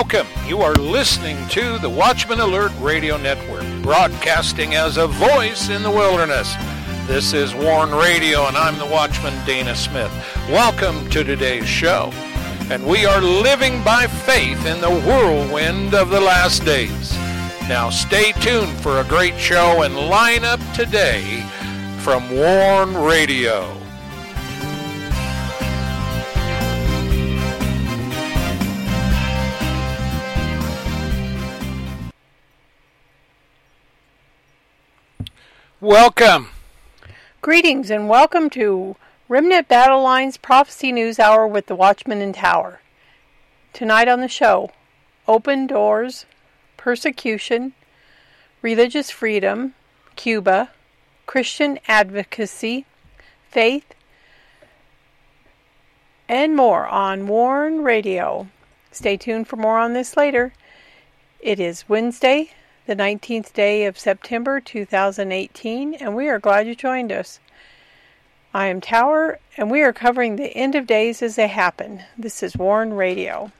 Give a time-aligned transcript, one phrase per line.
[0.00, 0.48] welcome.
[0.48, 5.90] You are listening to the Watchman Alert Radio Network, broadcasting as a voice in the
[5.90, 6.54] wilderness.
[7.06, 10.10] This is Warn Radio, and I'm the Watchman Dana Smith.
[10.48, 12.10] Welcome to today's show.
[12.70, 17.12] And we are living by faith in the whirlwind of the last days.
[17.68, 21.44] Now stay tuned for a great show and line up today
[21.98, 23.79] from Warn Radio.
[35.82, 36.48] Welcome.
[37.40, 38.96] Greetings and welcome to
[39.30, 42.82] Remnant Battle Lines Prophecy News Hour with the Watchman and Tower.
[43.72, 44.72] Tonight on the show,
[45.26, 46.26] Open Doors,
[46.76, 47.72] Persecution,
[48.60, 49.72] Religious Freedom,
[50.16, 50.68] Cuba,
[51.24, 52.84] Christian Advocacy,
[53.48, 53.94] Faith,
[56.28, 58.48] and more on Warn Radio.
[58.92, 60.52] Stay tuned for more on this later.
[61.40, 62.50] It is Wednesday,
[62.90, 67.38] the 19th day of September 2018, and we are glad you joined us.
[68.52, 72.02] I am Tower, and we are covering the end of days as they happen.
[72.18, 73.52] This is Warn Radio.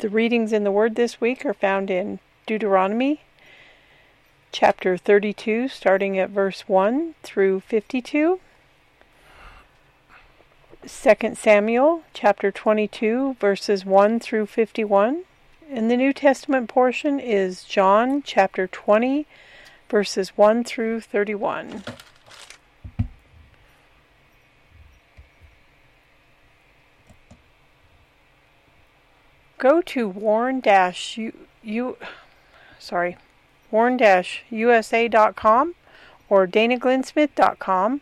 [0.00, 3.20] The readings in the Word this week are found in Deuteronomy
[4.50, 8.40] chapter 32, starting at verse 1 through 52.
[10.84, 15.22] 2 Samuel chapter 22, verses 1 through 51.
[15.72, 19.24] And the New Testament portion is John chapter 20,
[19.88, 21.84] verses 1 through 31.
[29.58, 31.32] Go to warn dash u,
[31.62, 31.96] u
[32.80, 33.16] sorry
[33.70, 35.76] warn dash usa.com
[36.28, 38.00] or danaglennsmith.com.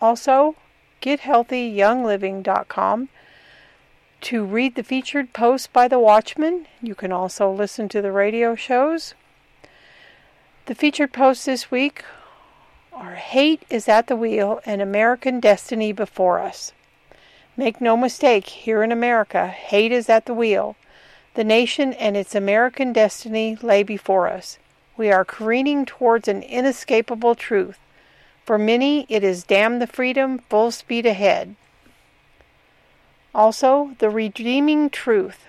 [0.00, 0.56] Also,
[1.02, 3.10] gethealthyyoungliving.com
[4.26, 6.66] to read the featured posts by the Watchman.
[6.82, 9.14] You can also listen to the radio shows.
[10.64, 12.04] The featured posts this week
[12.92, 16.72] are Hate is at the Wheel and American Destiny Before Us.
[17.56, 20.74] Make no mistake, here in America, hate is at the wheel.
[21.34, 24.58] The nation and its American destiny lay before us.
[24.96, 27.78] We are careening towards an inescapable truth.
[28.44, 31.54] For many, it is damn the freedom, full speed ahead.
[33.36, 35.44] Also, the redeeming truth.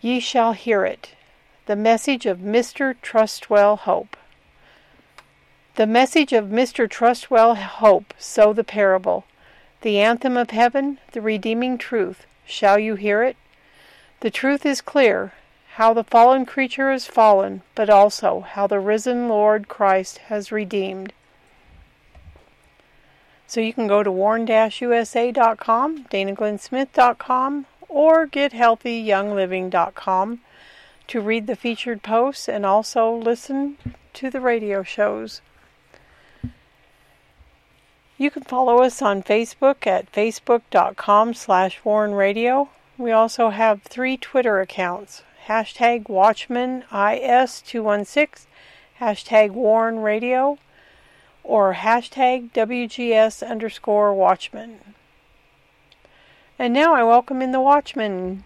[0.00, 1.10] Ye shall hear it.
[1.66, 2.96] The message of Mr.
[3.00, 4.16] Trustwell Hope.
[5.76, 6.90] The message of Mr.
[6.90, 9.22] Trustwell Hope, so the parable.
[9.82, 12.26] The anthem of heaven, the redeeming truth.
[12.44, 13.36] Shall you hear it?
[14.18, 15.32] The truth is clear
[15.74, 21.12] how the fallen creature has fallen, but also how the risen Lord Christ has redeemed.
[23.52, 30.40] So you can go to warn-usa.com, danaglennsmith.com, or gethealthyyoungliving.com
[31.08, 33.76] to read the featured posts and also listen
[34.14, 35.42] to the radio shows.
[38.16, 42.68] You can follow us on Facebook at facebook.com slash warnradio.
[42.96, 48.46] We also have three Twitter accounts, hashtag WatchmanIS216,
[48.98, 50.56] hashtag WarnRadio,
[51.44, 54.94] or hashtag WGS underscore Watchman.
[56.58, 58.44] And now I welcome in the Watchman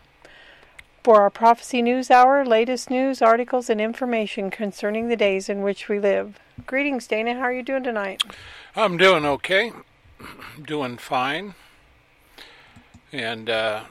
[1.03, 5.89] for our Prophecy News Hour, latest news, articles, and information concerning the days in which
[5.89, 6.39] we live.
[6.67, 7.35] Greetings, Dana.
[7.35, 8.23] How are you doing tonight?
[8.75, 9.73] I'm doing okay.
[10.63, 11.55] doing fine.
[13.13, 13.85] And uh,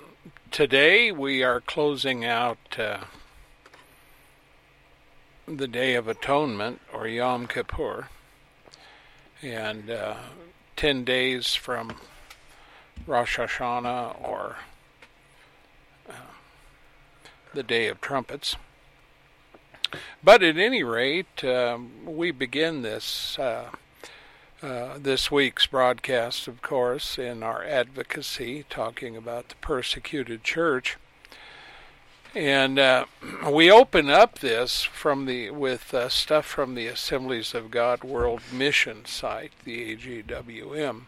[0.51, 2.97] today we are closing out uh,
[5.47, 8.09] the Day of Atonement, or Yom Kippur
[9.41, 10.15] and uh,
[10.75, 11.95] 10 days from
[13.07, 14.57] Rosh Hashanah or
[16.09, 16.13] uh,
[17.53, 18.55] the Day of Trumpets.
[20.23, 23.69] But at any rate, um, we begin this uh,
[24.61, 30.97] uh, this week's broadcast, of course, in our advocacy, talking about the persecuted church.
[32.35, 33.05] And uh,
[33.49, 38.41] we open up this from the with uh, stuff from the Assemblies of God World
[38.51, 41.03] Mission site, the AGWM.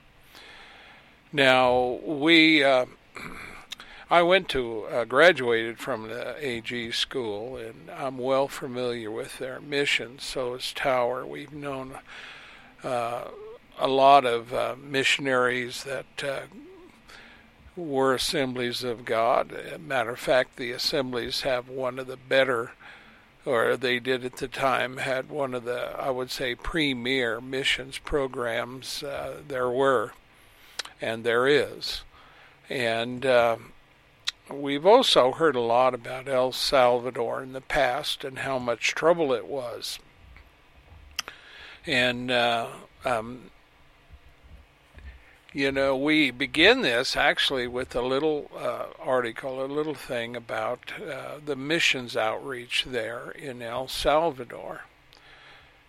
[1.34, 2.86] Now we, uh,
[4.10, 9.60] I went to uh, graduated from the AG school, and I'm well familiar with their
[9.60, 10.20] mission.
[10.20, 11.26] So is Tower.
[11.26, 11.98] We've known
[12.86, 13.26] uh,
[13.78, 16.06] a lot of uh, missionaries that
[17.78, 19.80] were assemblies of God.
[19.80, 22.72] Matter of fact, the assemblies have one of the better,
[23.46, 28.00] or they did at the time, had one of the, I would say, premier missions
[28.00, 30.14] programs uh, there were,
[31.00, 32.02] and there is.
[32.70, 33.58] And uh,
[34.50, 39.32] we've also heard a lot about El Salvador in the past and how much trouble
[39.34, 40.00] it was.
[41.86, 42.68] And uh,
[43.06, 43.52] um,
[45.58, 50.94] you know, we begin this actually with a little uh, article, a little thing about
[51.02, 54.82] uh, the missions outreach there in El Salvador.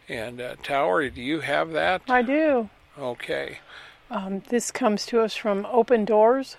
[0.08, 2.00] And uh, Tower, do you have that?
[2.08, 2.70] I do.
[2.98, 3.58] Okay.
[4.10, 6.56] Um, this comes to us from Open Doors.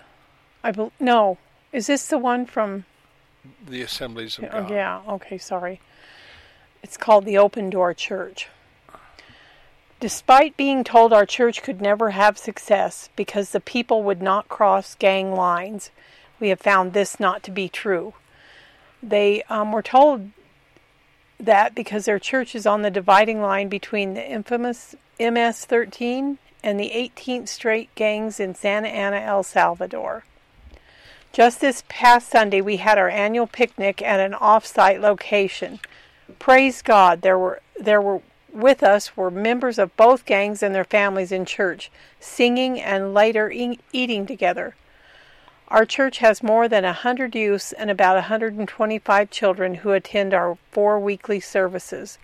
[0.62, 1.38] I bel no,
[1.72, 2.84] is this the one from?
[3.68, 4.70] The Assemblies of Oh, God.
[4.70, 5.00] yeah.
[5.08, 5.36] Okay.
[5.36, 5.80] Sorry.
[6.84, 8.46] It's called the Open Door Church.
[10.00, 14.94] Despite being told our church could never have success because the people would not cross
[14.94, 15.90] gang lines,
[16.40, 18.14] we have found this not to be true.
[19.02, 20.30] They um, were told
[21.38, 26.80] that because their church is on the dividing line between the infamous MS 13 and
[26.80, 30.24] the 18th Street gangs in Santa Ana, El Salvador.
[31.32, 35.78] Just this past Sunday, we had our annual picnic at an off-site location.
[36.38, 38.20] Praise God, there were there were
[38.52, 43.50] with us were members of both gangs and their families in church, singing and later
[43.50, 44.74] e- eating together.
[45.68, 50.34] Our church has more than a hundred youths and about a 125 children who attend
[50.34, 52.18] our four weekly services.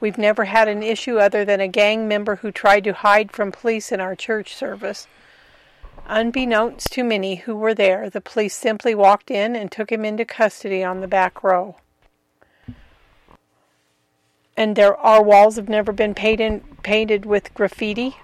[0.00, 3.52] We've never had an issue other than a gang member who tried to hide from
[3.52, 5.06] police in our church service.
[6.06, 10.24] Unbeknownst to many who were there, the police simply walked in and took him into
[10.24, 11.76] custody on the back row.
[14.56, 18.16] And there, our walls have never been painted, painted with graffiti.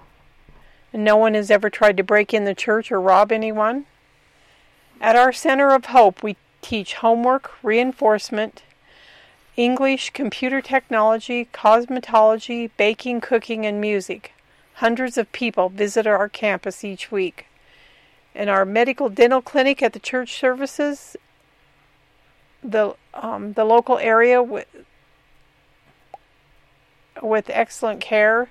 [0.93, 3.87] And no one has ever tried to break in the church or rob anyone.
[5.00, 8.62] At our Center of Hope, we teach homework, reinforcement,
[9.56, 14.33] English, computer technology, cosmetology, baking, cooking, and music.
[14.75, 17.47] Hundreds of people visit our campus each week.
[18.35, 21.17] In our medical dental clinic at the church services,
[22.62, 24.43] the um, the local area
[27.23, 28.51] with excellent care,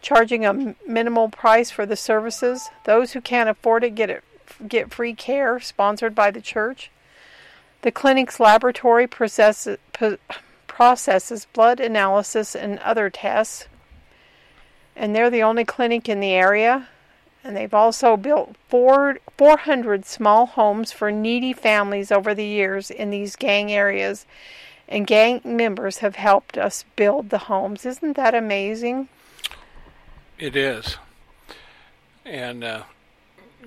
[0.00, 2.70] charging a minimal price for the services.
[2.84, 4.24] Those who can't afford it get it
[4.68, 6.90] get free care, sponsored by the church.
[7.82, 9.78] The clinic's laboratory processes,
[10.66, 13.66] processes blood analysis and other tests,
[14.96, 16.88] and they're the only clinic in the area.
[17.42, 23.10] And they've also built four, 400 small homes for needy families over the years in
[23.10, 24.24] these gang areas.
[24.88, 27.86] And gang members have helped us build the homes.
[27.86, 29.08] Isn't that amazing?
[30.38, 30.98] It is.
[32.24, 32.82] And, uh,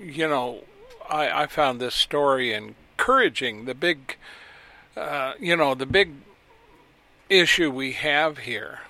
[0.00, 0.64] you know,
[1.08, 3.64] I, I found this story encouraging.
[3.64, 4.16] The big,
[4.96, 6.12] uh, you know, the big
[7.28, 8.80] issue we have here,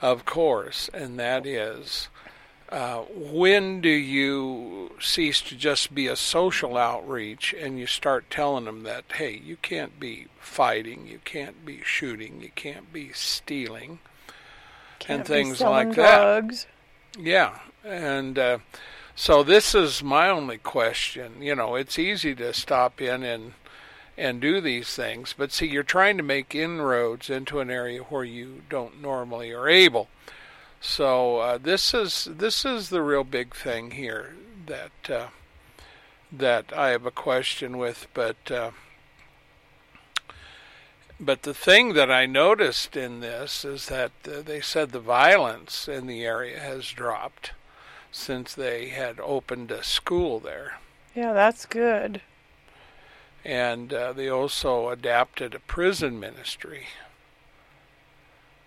[0.00, 2.08] of course, and that is
[2.68, 8.64] uh, when do you cease to just be a social outreach and you start telling
[8.64, 14.00] them that, hey, you can't be fighting, you can't be shooting, you can't be stealing,
[14.98, 16.66] Can't and things like that.
[17.18, 18.58] Yeah, and uh,
[19.14, 21.40] so this is my only question.
[21.40, 23.54] You know, it's easy to stop in and
[24.18, 28.24] and do these things, but see, you're trying to make inroads into an area where
[28.24, 30.08] you don't normally are able.
[30.80, 34.34] So uh, this is this is the real big thing here
[34.66, 35.26] that uh,
[36.30, 38.50] that I have a question with, but.
[38.50, 38.70] Uh,
[41.18, 45.88] but the thing that I noticed in this is that uh, they said the violence
[45.88, 47.52] in the area has dropped
[48.12, 50.78] since they had opened a school there.
[51.14, 52.20] Yeah, that's good.
[53.44, 56.86] And uh, they also adapted a prison ministry.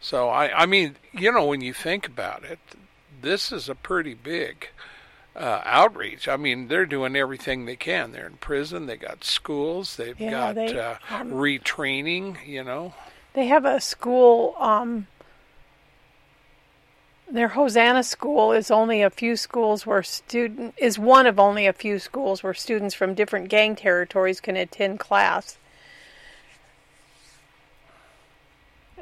[0.01, 2.60] So, I, I mean, you know, when you think about it,
[3.22, 4.70] this is a pretty big
[5.36, 6.27] uh, outreach.
[6.27, 8.12] I mean, they're doing everything they can.
[8.12, 12.94] They're in prison, they got schools, they've Yeah, got they, uh, um, retraining, you know.
[13.34, 14.56] They have a school.
[14.58, 15.08] Um,
[17.32, 21.74] their Hosanna school is only a few schools where student is one of only a
[21.74, 25.58] few schools where students from different gang territories can attend class.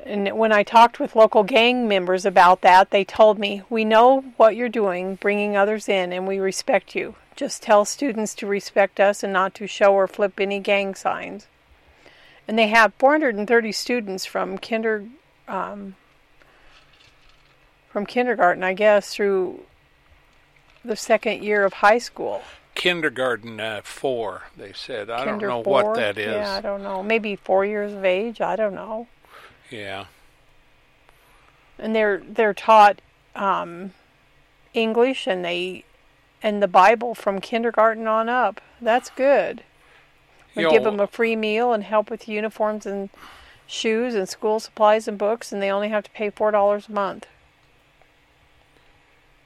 [0.05, 4.21] And when I talked with local gang members about that, they told me, "We know
[4.37, 7.15] what you're doing, bringing others in, and we respect you.
[7.35, 11.47] Just tell students to respect us and not to show or flip any gang signs."
[12.47, 15.03] And they have 430 students from kinder,
[15.49, 15.95] um,
[17.89, 19.63] from kindergarten, I guess, through
[20.85, 22.41] the second year of high school.
[22.75, 24.43] kindergarten uh, four.
[24.55, 25.83] They said I Kinder don't know four?
[25.83, 26.27] what that is.
[26.35, 27.01] Yeah, I don't know.
[27.03, 28.39] Maybe four years of age.
[28.39, 29.07] I don't know.
[29.69, 30.05] Yeah.
[31.79, 33.01] And they're they're taught
[33.35, 33.93] um,
[34.73, 35.83] English, and they
[36.41, 38.61] and the Bible from kindergarten on up.
[38.81, 39.63] That's good.
[40.55, 43.11] We give them a free meal and help with uniforms and
[43.67, 46.91] shoes and school supplies and books, and they only have to pay four dollars a
[46.91, 47.27] month.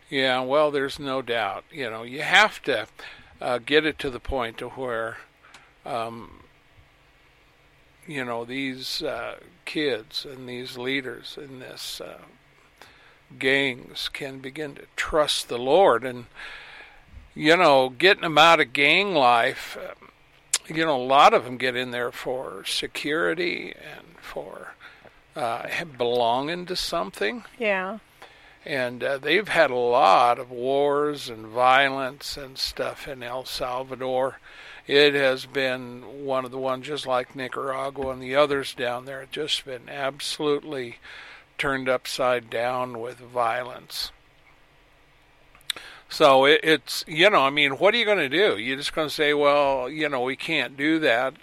[0.10, 1.64] Yeah, well, there's no doubt.
[1.72, 2.88] You know, you have to
[3.42, 5.18] uh, get it to the point to where,
[5.86, 6.41] um,
[8.08, 12.20] you know, these uh, kids and these leaders in this uh,
[13.38, 16.26] gangs can begin to trust the Lord, and
[17.36, 19.78] you know, getting them out of gang life.
[19.78, 20.10] Um,
[20.68, 24.74] you know, a lot of them get in there for security and for
[25.36, 25.68] uh,
[25.98, 28.00] belonging to something Yeah.
[28.66, 34.40] And uh, they've had a lot of wars and violence and stuff in El Salvador.
[34.88, 39.26] It has been one of the ones just like Nicaragua and the others down there,
[39.32, 40.98] just been absolutely
[41.58, 44.12] turned upside down with violence.
[46.10, 48.58] So it, it's you know I mean what are you going to do?
[48.58, 51.36] You're just going to say well you know we can't do that,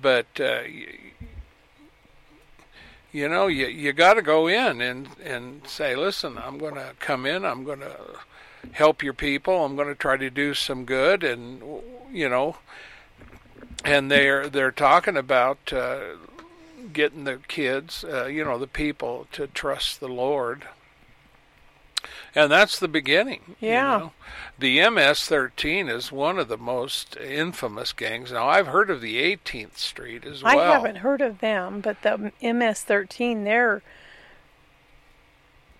[0.00, 0.60] but uh,
[3.12, 6.92] you know you you got to go in and and say listen i'm going to
[7.00, 7.96] come in i'm going to
[8.72, 11.62] help your people i'm going to try to do some good and
[12.12, 12.56] you know
[13.84, 16.00] and they're they're talking about uh,
[16.92, 20.66] getting the kids uh, you know the people to trust the lord
[22.34, 23.56] and that's the beginning.
[23.60, 23.82] you Yeah.
[23.98, 24.12] know.
[24.58, 28.30] The MS-13 is one of the most infamous gangs.
[28.32, 30.58] Now I've heard of the 18th Street as well.
[30.58, 33.82] I haven't heard of them, but the MS-13, they're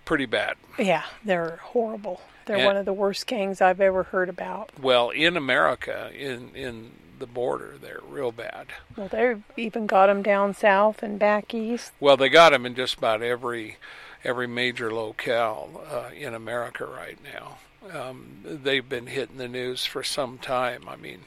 [0.05, 0.55] Pretty bad.
[0.77, 2.21] yeah, they're horrible.
[2.45, 4.71] They're And- one of the worst gangs I've ever heard about.
[4.81, 8.67] Well, in America, in in the border, they're real bad.
[8.97, 11.93] Well, they've even got them down south and back east.
[11.99, 13.77] Well, they got them in just about every
[14.23, 17.57] every major locale uh, in America right now.
[17.91, 20.87] Um, they've been hitting the news for some time.
[20.87, 21.21] I mean,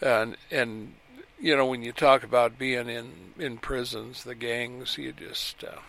[0.00, 0.94] and and
[1.38, 5.80] you know when you talk about being in in prisons, the gangs, you just uh,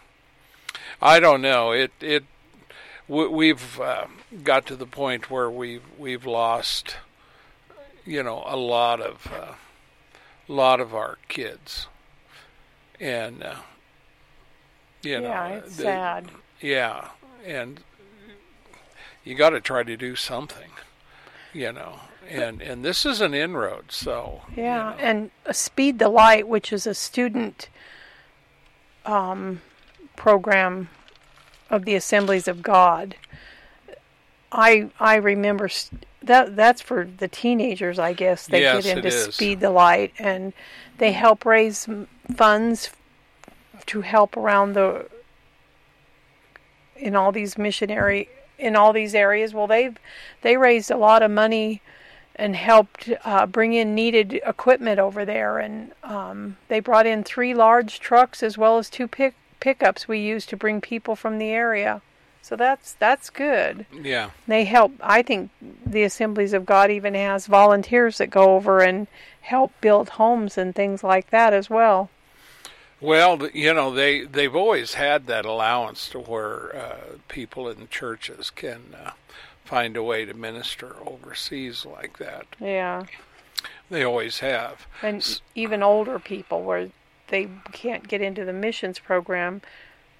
[1.01, 2.25] I don't know it it
[3.08, 4.08] we, we've uh,
[4.44, 6.98] got to the point where we've we've lost
[8.06, 9.54] you know a lot of uh,
[10.48, 11.88] lot of our kids
[13.00, 13.56] and uh,
[15.06, 16.30] you know yeah, it's they- sad.
[16.62, 17.10] yeah
[17.46, 17.82] and
[19.24, 20.72] you got to try to do something
[21.54, 24.96] you know and and this is an inroad so you Yeah, know.
[25.00, 27.70] and uh, Speed the Light, which is a student
[29.06, 29.62] um,
[30.16, 30.90] program
[31.70, 33.16] of the Assemblies of God.
[34.52, 38.48] I I remember st- that that's for the teenagers, I guess.
[38.48, 39.12] They Yes, get into.
[39.12, 40.54] Speed the Light, and
[40.98, 42.08] they help raise m-
[43.88, 45.08] to help around the
[46.96, 49.54] in all these missionary in all these areas.
[49.54, 49.98] Well, they've
[50.42, 51.82] they raised a lot of money
[52.36, 55.60] and helped uh, bring in needed equipment over there.
[55.60, 60.20] And um, they brought in three large trucks as well as two pick, pickups we
[60.20, 62.01] use to bring people from the area.
[62.42, 63.88] So that's that's good.
[63.92, 64.92] yeah They help.
[65.01, 65.50] I think
[65.84, 69.08] the Assemblies of God even has volunteers that go over and
[69.42, 72.12] help build homes and things like that as well.
[73.02, 76.98] Well, you know, they they've always had that allowance to where uh,
[77.28, 79.12] people in churches can uh,
[79.66, 82.46] find a way to minister overseas like that.
[82.60, 83.04] Yeah,
[83.90, 84.88] They always have.
[85.02, 86.90] and even older people where
[87.28, 89.62] they can't get into the missions program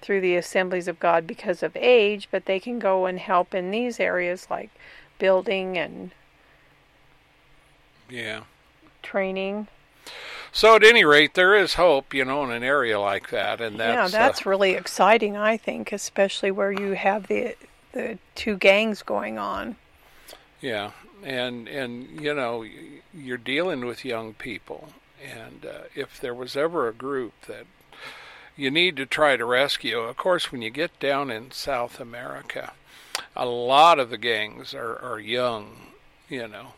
[0.02, 3.70] through the Assemblies of God because of age, but they can go and help in
[3.70, 4.70] these areas like
[5.18, 6.10] building and
[8.10, 8.42] Yeah.
[9.02, 9.68] training.
[10.56, 13.78] So at any rate, there is hope, you know, in an area like that, and
[13.78, 15.36] that's yeah, that's uh, really exciting.
[15.36, 17.54] I think, especially where you have the
[17.92, 19.76] the two gangs going on.
[20.62, 22.64] yeah, and and you know,
[23.12, 27.66] you're dealing with young people, and uh, if there was ever a group that
[28.56, 32.72] you need to try to rescue, of course, when you get down in South America,
[33.36, 35.92] a lot of the gangs are are young,
[36.30, 36.68] you know.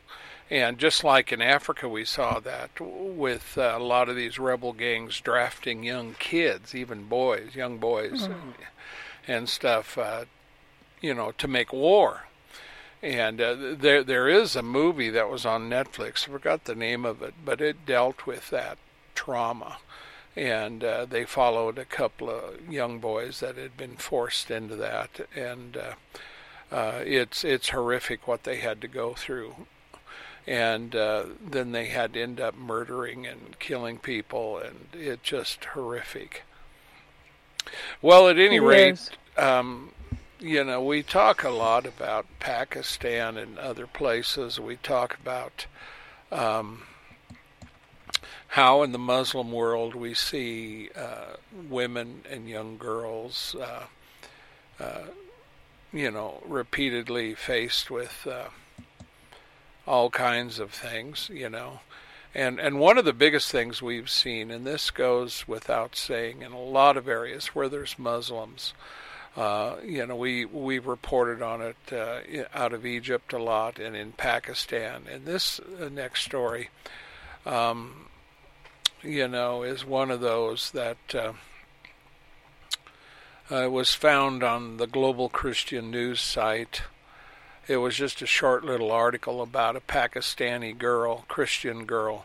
[0.51, 4.73] And just like in Africa, we saw that with uh, a lot of these rebel
[4.73, 8.55] gangs drafting young kids, even boys, young boys, and,
[9.27, 10.25] and stuff, uh,
[11.03, 12.23] you know, to make war.
[13.03, 16.27] And uh, there, there is a movie that was on Netflix.
[16.27, 18.79] I forgot the name of it, but it dealt with that
[19.15, 19.79] trauma.
[20.35, 25.27] And uh, they followed a couple of young boys that had been forced into that,
[25.35, 25.95] and uh,
[26.75, 29.67] uh, it's it's horrific what they had to go through
[30.49, 35.63] and uh, then they had to end up murdering and killing people, and it's just
[35.67, 36.43] horrific.
[38.01, 39.91] Well, at any It rate, um,
[40.41, 44.59] you know, we talk a lot about Pakistan and other places.
[44.59, 45.67] We talk about
[46.33, 46.85] um,
[48.49, 51.37] how in the Muslim world we see uh,
[51.69, 53.85] women and young girls, uh,
[54.81, 55.09] uh,
[55.93, 58.45] you know, repeatedly faced with uh,
[59.89, 61.81] all kinds of things, you know.
[62.35, 66.53] And and one of the biggest things we've seen, and this goes without saying, in
[66.53, 68.75] a lot of areas where there's Muslims,
[69.37, 72.21] uh, you know, we we reported on it uh,
[72.55, 75.05] out of Egypt a lot and in Pakistan.
[75.11, 76.69] And this uh, next story,
[77.47, 78.09] um,
[79.03, 81.33] you know, is one of those that uh,
[83.51, 86.83] uh, was found on the Global Christian News site.
[87.69, 92.25] It was just a short little article about a Pakistani girl, Christian girl.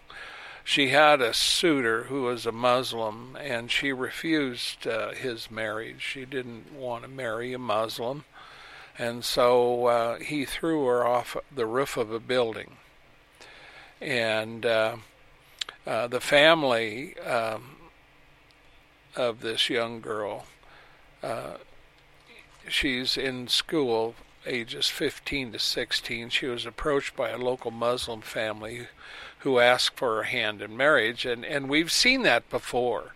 [0.64, 6.02] She had a suitor who was a Muslim, and she refused uh, his marriage.
[6.02, 8.24] She didn't want to marry a Muslim,
[8.98, 12.78] and so uh, he threw her off the roof of a building.
[14.00, 14.96] And uh,
[15.86, 17.76] uh the family um,
[19.18, 20.46] of this young girl,
[21.22, 21.58] uh,
[22.70, 28.88] she's in school ages 15 to 16, she was approached by a local Muslim family
[29.40, 33.14] who asked for her hand in marriage, and and we've seen that before.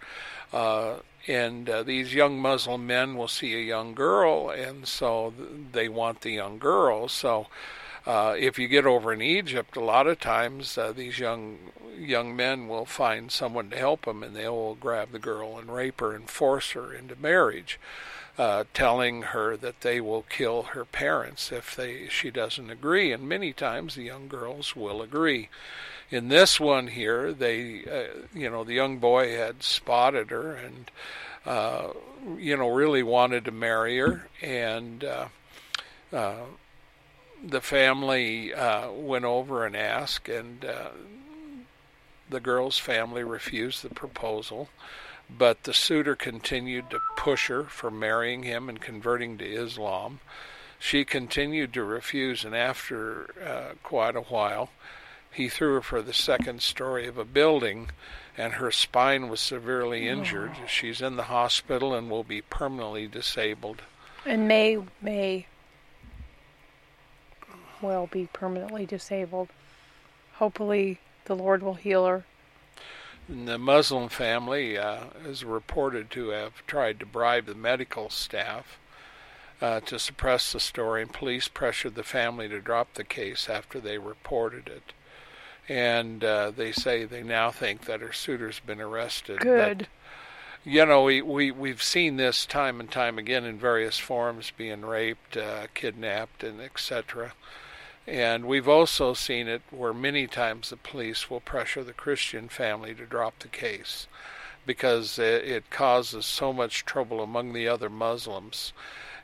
[0.52, 5.34] Uh, and uh, these young Muslim men will see a young girl, and so
[5.72, 7.08] they want the young girl.
[7.08, 7.48] So,
[8.06, 11.58] uh, if you get over in Egypt, a lot of times uh, these young
[11.98, 15.74] young men will find someone to help them, and they will grab the girl and
[15.74, 17.80] rape her and force her into marriage
[18.38, 23.12] uh, telling her that they will kill her parents if they she doesn't agree.
[23.12, 25.50] And many times the young girls will agree.
[26.10, 30.90] In this one here, they, uh, you know, the young boy had spotted her and,
[31.46, 31.88] uh,
[32.38, 35.28] you know, really wanted to marry her, and uh,
[36.14, 36.46] uh,
[37.44, 40.66] the family uh, went over and asked, and
[42.30, 44.70] the girl's family refused the proposal.
[45.30, 50.20] But the suitor continued to push her for marrying him and converting to Islam.
[50.80, 54.70] She continued to refuse, and after uh, quite a while,
[55.32, 57.92] he threw her for the second story of a building,
[58.38, 60.52] and her spine was severely injured.
[60.56, 60.68] Oh.
[60.68, 63.82] She's in the hospital and will be permanently disabled.
[64.26, 65.48] And may may
[67.82, 69.50] well be permanently disabled.
[70.34, 72.26] Hopefully, the Lord will heal her.
[73.30, 78.78] The Muslim family uh, is reported to have tried to bribe the medical staff
[79.62, 83.80] uh, to suppress the story, and police pressured the family to drop the case after
[83.80, 84.94] they reported it.
[85.68, 89.40] And uh, they say they now think that her suitor's been arrested.
[89.40, 89.78] Good.
[89.80, 89.88] But,
[90.64, 94.82] you know, we, we, we've seen this time and time again in various forms being
[94.82, 97.34] raped, uh, kidnapped, and etc.
[98.08, 102.96] And we've also seen it where many times the police will pressure the Christian family
[102.96, 104.08] to drop the case
[104.66, 108.74] because it causes so much trouble among the other Muslims.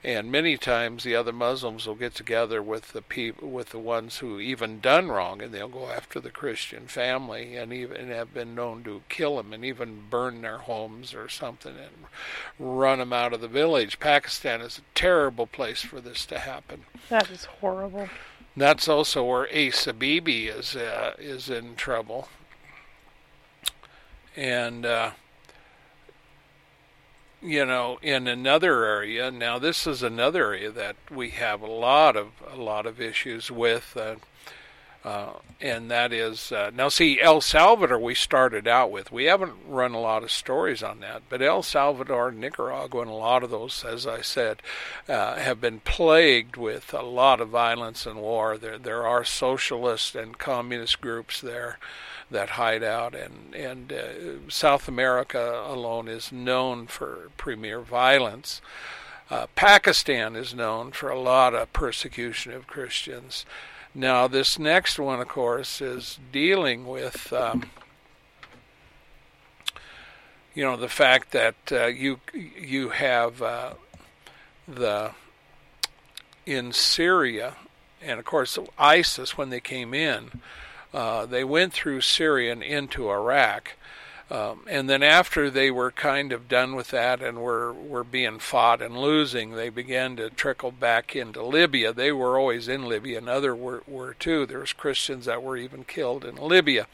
[0.06, 4.18] And many times the other Muslims will get together with the people, with the ones
[4.18, 8.54] who even done wrong, and they'll go after the Christian family, and even have been
[8.54, 12.06] known to kill them, and even burn their homes or something, and
[12.60, 13.98] run them out of the village.
[13.98, 16.84] Pakistan is a terrible place for this to happen.
[17.08, 18.10] That is horrible.
[18.56, 19.48] That's also where
[19.98, 22.30] Bibi is uh, is in trouble,
[24.36, 25.12] and uh,
[27.42, 29.32] you know, in another area.
[29.32, 33.50] Now, this is another area that we have a lot of a lot of issues
[33.50, 33.98] with.
[33.98, 34.16] Uh,
[35.04, 39.12] uh, and that is uh, now see El Salvador we started out with.
[39.12, 43.16] We haven't run a lot of stories on that but El Salvador Nicaragua and a
[43.16, 44.62] lot of those as I said
[45.10, 48.58] uh, have been plagued with a lot of violence and war.
[48.58, 51.80] There there are socialist and communist groups there
[52.32, 58.62] that hide out and and uh, South America alone is known for premier violence.
[59.30, 63.46] Uh, Pakistan is known for a lot of persecution of Christians
[63.96, 67.70] now, this next one, of course, is dealing with, um,
[70.56, 73.74] you know, the fact that uh, you you have uh,
[74.68, 75.12] the
[76.46, 77.56] in Syria,
[78.02, 80.42] and of course ISIS when they came in,
[80.92, 83.76] uh, they went through Syria and into Iraq.
[84.32, 88.40] Um, and then after they were kind of done with that and were were being
[88.40, 91.92] fought and losing, they began to trickle back into Libya.
[91.92, 94.46] They were always in Libya, and other were, were too.
[94.46, 96.88] There was Christians that were even killed in Libya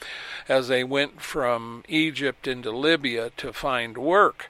[0.47, 4.49] as they went from Egypt into Libya to find work.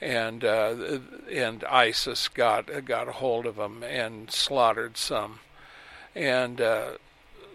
[0.00, 0.98] And uh,
[1.30, 5.40] and ISIS got got a hold of them and slaughtered some.
[6.14, 6.92] And uh,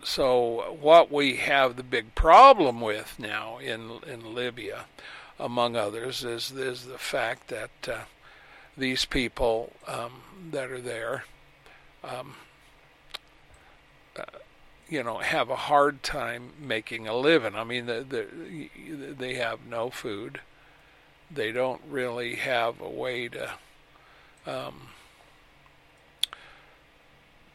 [0.04, 4.86] so what we have the big problem with now in in Libya,
[5.40, 8.00] among others, is is the fact that uh,
[8.78, 11.26] these people um, that are there,
[12.04, 12.36] um,
[14.18, 14.24] uh,
[14.88, 17.56] you know, have a hard time making a living.
[17.56, 20.42] I mean, the, the, they have no food.
[21.32, 23.54] They don't really have a way to.
[24.48, 24.90] Um,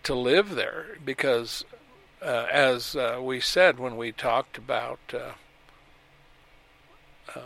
[0.04, 1.64] to live there because
[2.24, 5.32] uh, as uh, we said when we talked about uh,
[7.37, 7.42] um,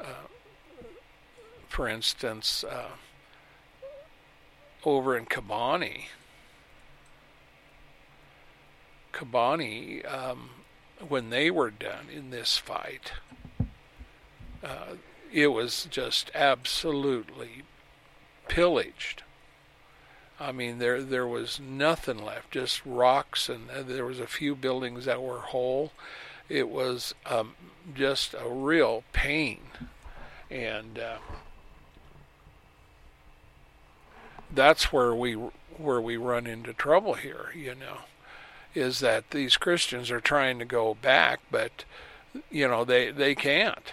[0.00, 0.28] uh,
[1.68, 2.90] for instance uh,
[4.84, 6.04] over in Kobani
[9.12, 10.50] Kobani um,
[11.08, 13.12] when they were done in this fight
[15.32, 17.64] it was just absolutely
[18.46, 19.23] pillaged
[20.40, 25.04] I mean, there there was nothing left, just rocks, and there was a few buildings
[25.04, 25.92] that were whole.
[26.48, 27.54] It was um,
[27.94, 29.60] just a real pain,
[30.50, 31.18] and uh,
[34.52, 35.34] that's where we
[35.76, 37.52] where we run into trouble here.
[37.54, 37.98] You know,
[38.74, 41.84] is that these Christians are trying to go back, but
[42.50, 43.92] you know they they can't,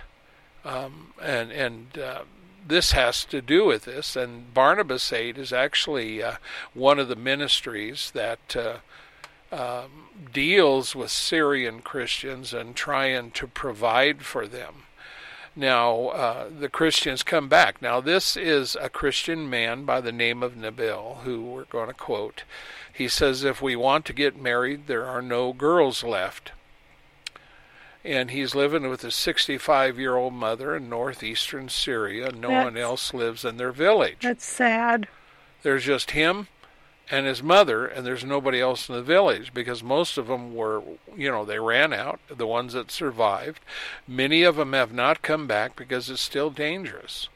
[0.65, 2.23] um, and and uh,
[2.65, 4.15] this has to do with this.
[4.15, 6.35] And Barnabas Aid is actually uh,
[6.73, 8.77] one of the ministries that uh,
[9.51, 14.83] um, deals with Syrian Christians and trying to provide for them.
[15.53, 17.81] Now, uh, the Christians come back.
[17.81, 21.93] Now, this is a Christian man by the name of Nabil, who we're going to
[21.93, 22.43] quote.
[22.93, 26.53] He says, If we want to get married, there are no girls left
[28.03, 32.31] and he's living with his 65 year old mother in northeastern Syria.
[32.31, 34.19] No that's, one else lives in their village.
[34.21, 35.07] That's sad.
[35.63, 36.47] There's just him
[37.09, 40.81] and his mother, and there's nobody else in the village because most of them were,
[41.15, 43.59] you know, they ran out, the ones that survived.
[44.07, 47.27] Many of them have not come back because it's still dangerous.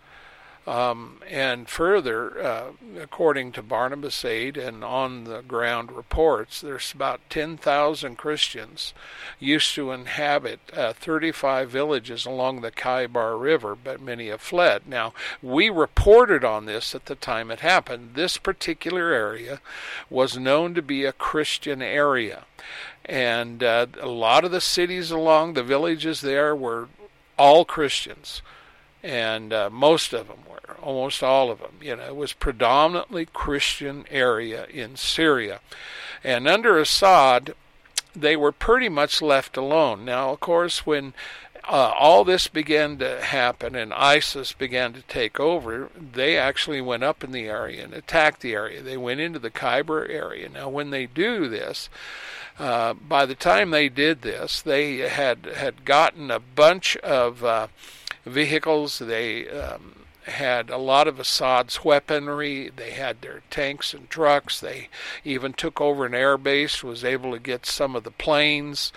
[0.67, 7.21] Um, and further, uh, according to Barnabas Aid and on the ground reports, there's about
[7.29, 8.93] 10,000 Christians
[9.39, 14.87] used to inhabit uh, 35 villages along the Khabur River, but many have fled.
[14.87, 18.15] Now, we reported on this at the time it happened.
[18.15, 19.61] This particular area
[20.09, 22.45] was known to be a Christian area.
[23.05, 26.87] And uh, a lot of the cities along the villages there were
[27.37, 28.41] all Christians
[29.05, 31.75] and uh, most of them were, almost all of them.
[31.79, 35.59] You know, it was predominantly Christian area in Syria,
[36.23, 37.53] and under Assad,
[38.15, 40.05] they were pretty much left alone.
[40.05, 41.13] Now, of course, when
[41.67, 47.03] uh, all this began to happen and ISIS began to take over, they actually went
[47.03, 48.81] up in the area and attacked the area.
[48.81, 50.49] They went into the Khabur area.
[50.49, 51.89] Now, when they do this,
[52.57, 57.67] uh, by the time they did this, they had had gotten a bunch of uh,
[58.25, 58.99] vehicles.
[58.99, 62.71] They um, had a lot of Assad's weaponry.
[62.75, 64.59] They had their tanks and trucks.
[64.59, 64.89] They
[65.23, 68.91] even took over an air base, was able to get some of the planes.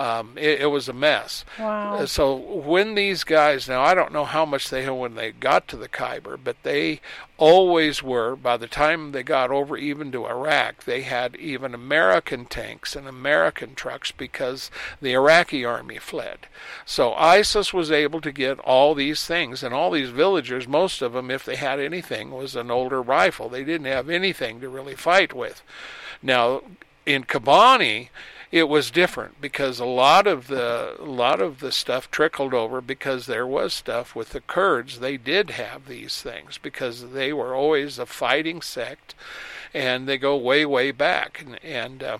[0.00, 1.44] Um, it, it, was a mess.
[1.58, 1.96] Wow.
[1.98, 5.30] Uh, so when these guys, now I don't know how much they had when they
[5.30, 7.02] got to the Khabur, but they
[7.36, 12.46] always were, by the time they got over even to Iraq, they had even American
[12.46, 14.70] tanks and American trucks because
[15.02, 16.46] the Iraqi army fled.
[16.86, 21.12] So ISIS was able to get all these things, and all these villagers, most of
[21.12, 23.50] them, if they had anything, was an older rifle.
[23.50, 25.62] They didn't have anything to really fight with.
[26.22, 26.62] Now,
[27.04, 28.08] in Kobani,
[28.52, 32.80] it was different because a lot of the a lot of the stuff trickled over
[32.80, 34.98] because there was stuff with the Kurds.
[34.98, 39.14] They did have these things because they were always a fighting sect,
[39.72, 41.44] and they go way way back.
[41.46, 42.18] And, and uh,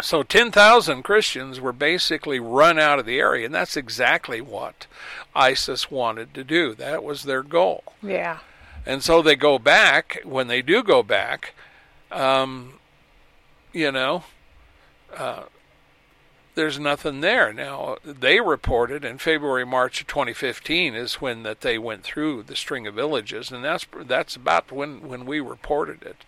[0.00, 4.86] so 10,000 Christians were basically run out of the area, and that's exactly what
[5.34, 6.74] ISIS wanted to do.
[6.74, 7.84] That was their goal.
[8.02, 8.38] Yeah.
[8.86, 10.20] And so they go back.
[10.24, 11.54] When they do go back,
[12.10, 12.74] um,
[13.72, 14.24] you know,
[16.54, 17.52] there's nothing there.
[17.52, 22.56] Now, they reported in February, March of 2015 is when that they went through the
[22.56, 26.24] string of villages, and that's that's about when when we reported it.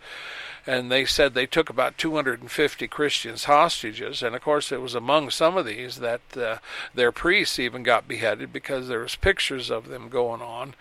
[0.67, 5.31] and they said they took about 250 Christians hostages, and of course it was among
[5.31, 6.59] some of these that uh,
[6.95, 10.75] their priests even got beheaded because there was pictures of them going on.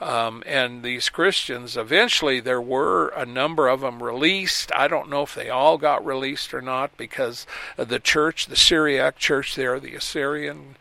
[0.00, 4.70] Um, and these Christians, eventually, there were a number of them released.
[4.74, 9.16] I don't know if they all got released or not because the church, the Syriac
[9.16, 10.76] church there, the Assyrian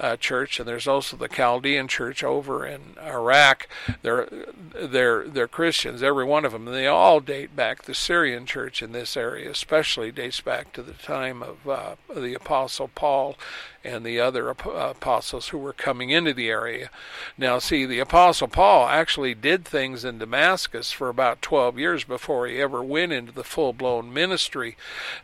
[0.00, 3.68] uh, church, and there's also the Chaldean church over in Iraq.
[4.02, 4.28] They're
[4.74, 6.68] they're they're Christians, every one of them.
[6.68, 7.82] And they all date back.
[7.82, 12.34] The Syrian church in this area, especially, dates back to the time of uh, the
[12.34, 13.36] Apostle Paul
[13.84, 16.90] and the other apostles who were coming into the area.
[17.36, 22.46] Now, see, the Apostle Paul actually did things in Damascus for about 12 years before
[22.46, 24.76] he ever went into the full blown ministry,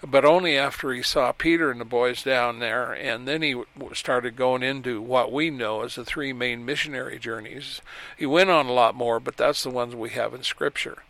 [0.07, 3.61] but only after he saw Peter and the boys down there, and then he
[3.93, 7.83] started going into what we know as the three main missionary journeys.
[8.17, 11.03] He went on a lot more, but that's the ones we have in Scripture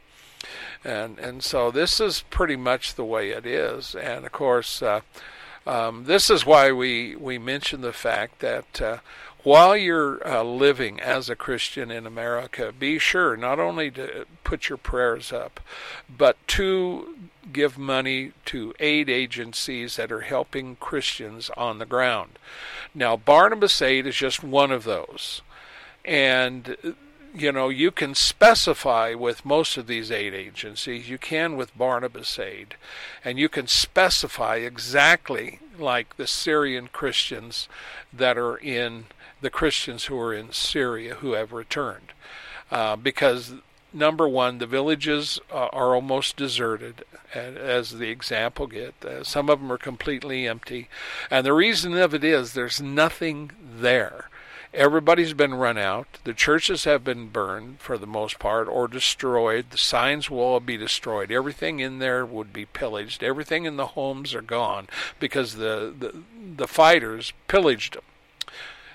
[0.85, 3.95] and and so this is pretty much the way it is.
[3.95, 5.01] And of course, uh,
[5.67, 8.99] um, this is why we, we mention the fact that uh,
[9.43, 14.69] while you're uh, living as a Christian in America, be sure not only to put
[14.69, 15.61] your prayers up,
[16.09, 17.17] but to
[17.53, 22.39] give money to aid agencies that are helping Christians on the ground.
[22.95, 25.43] Now, Barnabas Aid is just one of those.
[26.05, 26.77] And
[27.35, 32.39] you know, you can specify with most of these aid agencies, you can with Barnabas
[32.39, 32.77] Aid,
[33.25, 37.69] and you can specify exactly like the Syrian Christians
[38.13, 39.07] that are in
[39.41, 42.13] the Christians who are in Syria who have returned.
[42.71, 43.55] Uh, because
[43.93, 48.95] number one, the villages uh, are almost deserted, as the example get.
[49.05, 50.89] Uh, some of them are completely empty,
[51.31, 54.29] and the reason of it is there's nothing there.
[54.75, 56.19] Everybody's been run out.
[56.25, 59.67] The churches have been burned for the most part or destroyed.
[59.71, 61.31] The signs will all be destroyed.
[61.31, 63.23] Everything in there would be pillaged.
[63.23, 64.89] Everything in the homes are gone
[65.21, 66.23] because the, the,
[66.57, 68.03] the fighters pillaged them.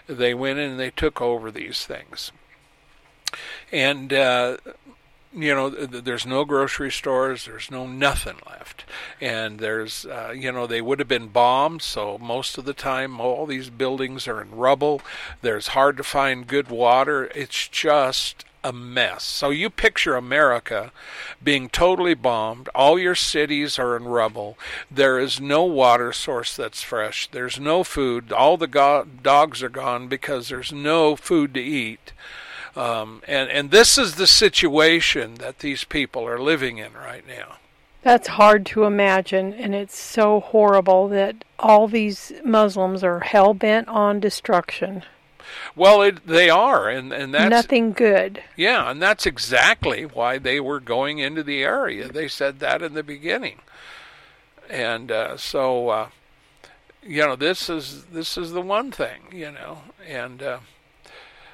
[0.07, 2.33] They went in and they took over these things.
[3.71, 4.57] And uh,
[5.33, 8.85] you know there's no grocery stores there's no nothing left.
[9.21, 13.19] And there's uh, you know they would have been bombed so most of the time
[13.19, 15.01] all these buildings are in rubble.
[15.41, 17.29] There's hard to find good water.
[17.35, 19.23] It's just a mess.
[19.23, 20.91] So you picture america
[21.41, 22.67] being totally bombed.
[22.75, 24.57] All your cities are in rubble.
[24.91, 27.29] There is no water source that's fresh.
[27.31, 28.33] There's no food.
[28.33, 32.11] All the go- dogs are gone because there's no food to eat
[32.75, 37.57] um, and, and this is the situation that these people are living in right now.
[38.01, 43.89] That's hard to imagine, and it's so horrible that all these Muslims are hell bent
[43.89, 45.03] on destruction.
[45.75, 48.41] Well, it, they are, and and that's nothing good.
[48.55, 52.07] Yeah, and that's exactly why they were going into the area.
[52.07, 53.59] They said that in the beginning,
[54.69, 56.09] and uh, so uh,
[57.03, 60.41] you know this is this is the one thing, you know, and.
[60.41, 60.59] Uh,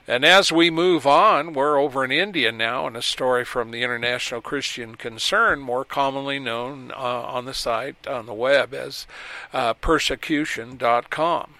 [0.07, 3.81] and as we move on, we're over in India now in a story from the
[3.81, 9.07] International Christian Concern, more commonly known uh, on the site, on the web, as
[9.51, 11.55] uh, persecution.com.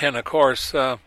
[0.00, 0.98] And of course, uh,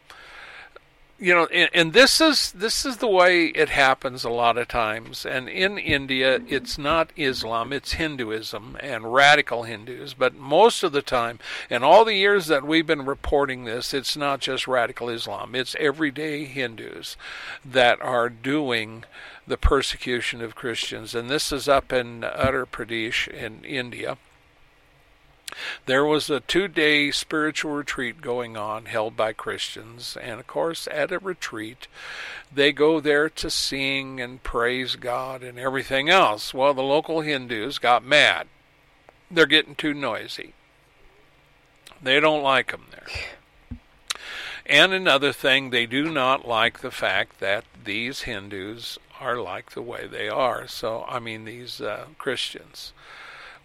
[1.18, 4.68] you know, and, and, this is this is the way it happens a lot of
[4.68, 5.26] times.
[5.26, 10.14] And in India, it's not Islam; it's Hinduism and radical Hindus.
[10.14, 14.18] But most of the time, in all the years that we've been reporting this, it's
[14.18, 17.16] not just radical Islam; it's everyday Hindus
[17.64, 19.06] that are doing
[19.48, 21.16] the persecution of Christians.
[21.16, 24.18] And this is up in Uttar Pradesh in India.
[25.86, 30.88] There was a two day spiritual retreat going on held by Christians, and of course,
[30.92, 31.88] at a retreat,
[32.52, 36.54] they go there to sing and praise God and everything else.
[36.54, 38.48] Well, the local Hindus got mad.
[39.30, 40.54] They're getting too noisy.
[42.02, 43.08] They don't like them there.
[44.66, 49.82] And another thing, they do not like the fact that these Hindus are like the
[49.82, 50.68] way they are.
[50.68, 52.92] So, I mean, these uh, Christians.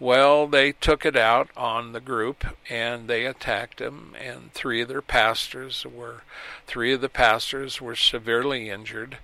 [0.01, 4.87] Well, they took it out on the group and they attacked them, and three of
[4.87, 6.23] their pastors were,
[6.65, 9.19] three of the pastors were severely injured.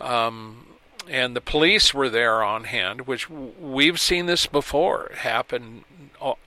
[0.00, 0.78] Um,
[1.10, 5.84] and the police were there on hand, which we've seen this before happen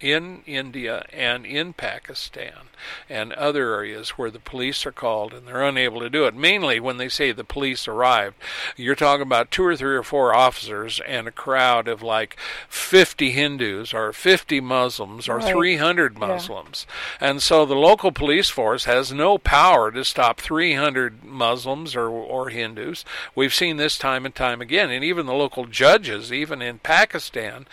[0.02, 2.70] in India and in Pakistan
[3.10, 6.36] and other areas where the police are called and they're unable to do it.
[6.36, 8.36] Mainly when they say the police arrived,
[8.76, 12.38] you're talking about two or three or four officers and a crowd of like
[12.68, 15.54] 50 Hindus or 50 Muslims or right.
[15.54, 16.86] 300 Muslims.
[17.22, 17.30] Yeah.
[17.30, 22.50] And so the local police force has no power to stop 300 Muslims or, or
[22.50, 23.06] Hindus.
[23.34, 26.80] We've seen this time and time time again, and even the local judges, even in
[26.80, 27.66] Pakistan,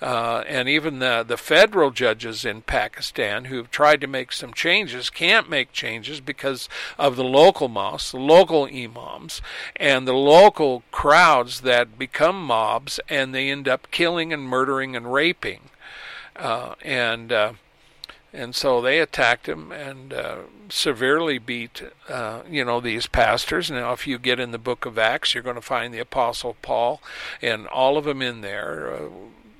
[0.00, 5.10] uh, and even the the federal judges in Pakistan who've tried to make some changes
[5.10, 6.66] can't make changes because
[6.98, 9.42] of the local mosques, the local imams,
[9.76, 15.12] and the local crowds that become mobs, and they end up killing and murdering and
[15.12, 15.60] raping,
[16.36, 17.52] uh, and uh,
[18.32, 20.36] and so they attacked him and uh,
[20.70, 23.70] severely beat, uh, you know, these pastors.
[23.70, 26.56] Now, if you get in the book of Acts, you're going to find the Apostle
[26.62, 27.02] Paul
[27.42, 28.94] and all of them in there.
[28.94, 29.08] Uh,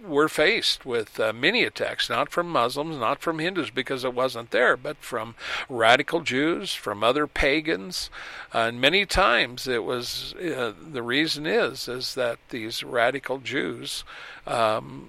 [0.03, 4.51] were faced with uh, many attacks, not from Muslims, not from Hindus because it wasn't
[4.51, 5.35] there, but from
[5.69, 8.11] radical Jews, from other pagans,
[8.53, 14.05] and many times it was uh, the reason is is that these radical Jews
[14.47, 15.09] um,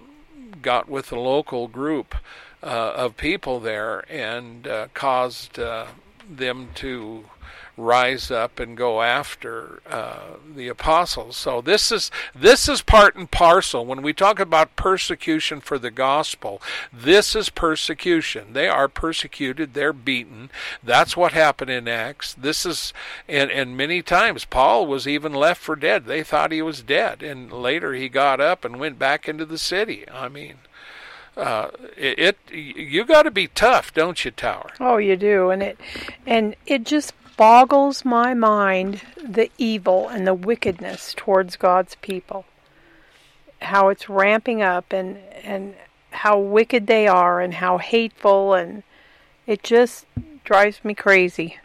[0.61, 2.15] got with the local group
[2.61, 5.87] uh, of people there and uh, caused uh,
[6.29, 7.25] them to
[7.75, 11.35] rise up and go after uh, the apostles.
[11.37, 13.85] So this is this is part and parcel.
[13.85, 18.53] When we talk about persecution for the gospel, this is persecution.
[18.53, 19.73] They are persecuted.
[19.73, 20.49] They're beaten.
[20.83, 22.33] That's what happened in Acts.
[22.33, 22.93] This is
[23.27, 26.05] and and many times Paul was even left for dead.
[26.05, 29.57] They thought he was dead, and later he got up and went back into the
[29.57, 30.05] city.
[30.09, 30.55] I mean
[31.35, 34.69] uh, it, it you got to be tough, don't you, Tower?
[34.79, 35.79] Oh, you do, and it
[36.27, 42.45] and it just boggles my mind the evil and the wickedness towards God's people.
[43.61, 45.75] How it's ramping up, and and
[46.11, 48.83] how wicked they are, and how hateful, and
[49.47, 50.05] it just
[50.43, 51.57] drives me crazy.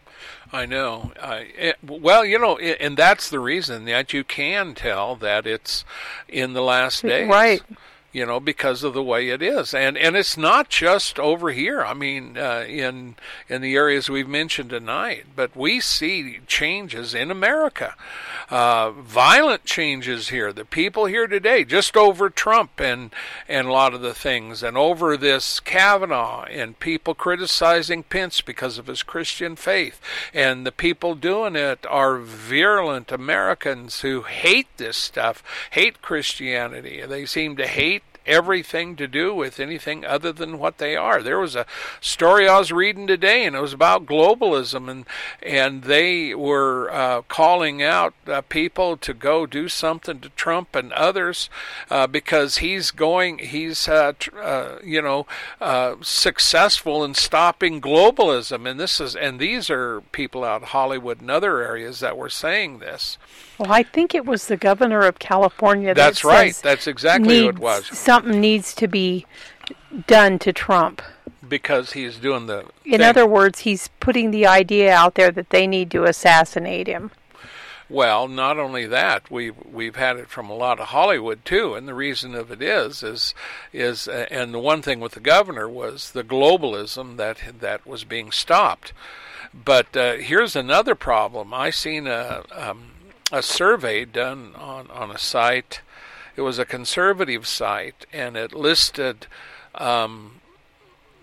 [0.52, 1.12] I know.
[1.20, 5.46] Uh, it, well, you know, it, and that's the reason that you can tell that
[5.46, 5.84] it's
[6.28, 7.28] in the last days.
[7.28, 7.62] Right
[8.10, 9.74] you know, because of the way it is.
[9.74, 11.82] And and it's not just over here.
[11.82, 13.16] I mean, uh, in
[13.48, 17.94] in the areas we've mentioned tonight, but we see changes in America,
[18.48, 20.54] uh, violent changes here.
[20.54, 23.12] The people here today, just over Trump and
[23.46, 28.78] and a lot of the things, and over this Kavanaugh, and people criticizing Pence because
[28.78, 30.00] of his Christian faith,
[30.32, 35.42] and the people doing it are virulent Americans who hate this stuff,
[35.72, 37.04] hate Christianity.
[37.06, 41.22] They seem to hate everything to do with anything other than what they are.
[41.22, 41.66] There was a
[42.00, 45.06] story I was reading today, and it was about globalism, and
[45.42, 50.92] and they were uh, calling out uh, people to go do something to Trump and
[50.92, 51.50] others
[51.90, 55.26] uh, because he's going, he's uh, tr- uh, you know
[55.60, 61.30] uh, successful in stopping globalism, and this is and these are people out Hollywood and
[61.30, 63.18] other areas that were saying this.
[63.58, 65.88] Well, I think it was the governor of California.
[65.88, 66.54] That That's right.
[66.62, 67.86] That's exactly what it was.
[67.86, 69.26] Something needs to be
[70.06, 71.02] done to Trump.
[71.46, 72.66] Because he's doing the.
[72.84, 73.02] In thing.
[73.02, 77.10] other words, he's putting the idea out there that they need to assassinate him.
[77.90, 81.88] Well, not only that, we've we've had it from a lot of Hollywood too, and
[81.88, 83.34] the reason of it is is
[83.72, 88.04] is uh, and the one thing with the governor was the globalism that that was
[88.04, 88.92] being stopped.
[89.54, 91.54] But uh, here's another problem.
[91.54, 92.90] I seen a um,
[93.32, 95.80] a survey done on, on a site.
[96.36, 99.26] It was a conservative site, and it listed
[99.74, 100.40] um,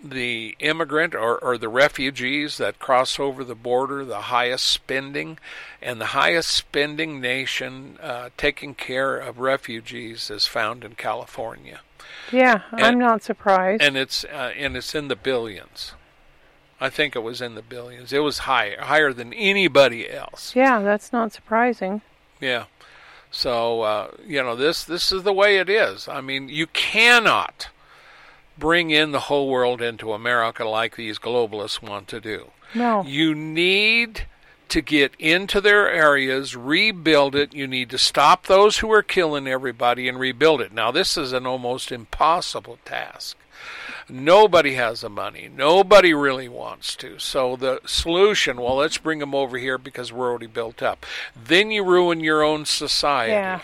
[0.03, 5.39] the immigrant or, or the refugees that cross over the border, the highest spending,
[5.81, 11.79] and the highest spending nation uh, taking care of refugees is found in California.
[12.31, 13.81] Yeah, and, I'm not surprised.
[13.81, 15.93] And it's uh, and it's in the billions.
[16.79, 18.11] I think it was in the billions.
[18.11, 20.55] It was higher, higher than anybody else.
[20.55, 22.01] Yeah, that's not surprising.
[22.41, 22.65] Yeah.
[23.31, 26.07] So uh, you know this this is the way it is.
[26.07, 27.69] I mean, you cannot
[28.57, 32.51] bring in the whole world into America like these globalists want to do.
[32.73, 33.03] No.
[33.03, 34.25] You need
[34.69, 37.53] to get into their areas, rebuild it.
[37.53, 40.73] You need to stop those who are killing everybody and rebuild it.
[40.73, 43.37] Now, this is an almost impossible task.
[44.07, 45.49] Nobody has the money.
[45.53, 47.17] Nobody really wants to.
[47.17, 51.05] So the solution, well, let's bring them over here because we're already built up.
[51.35, 53.33] Then you ruin your own society.
[53.33, 53.61] Yeah.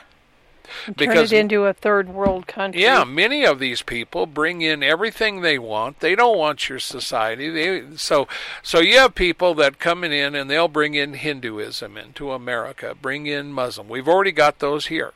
[0.87, 2.81] Because turn it into a third world country.
[2.81, 5.99] Yeah, many of these people bring in everything they want.
[5.99, 7.49] They don't want your society.
[7.49, 8.27] They so
[8.61, 13.25] so you have people that coming in and they'll bring in Hinduism into America, bring
[13.27, 13.87] in Muslim.
[13.89, 15.13] We've already got those here.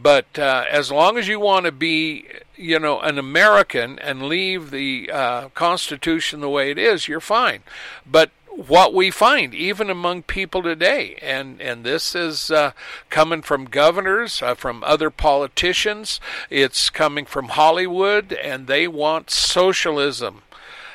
[0.00, 4.70] But uh, as long as you want to be, you know, an American and leave
[4.70, 7.62] the uh, Constitution the way it is, you're fine.
[8.06, 8.30] But
[8.66, 12.72] what we find even among people today and and this is uh,
[13.08, 20.42] coming from governors uh, from other politicians it's coming from Hollywood and they want socialism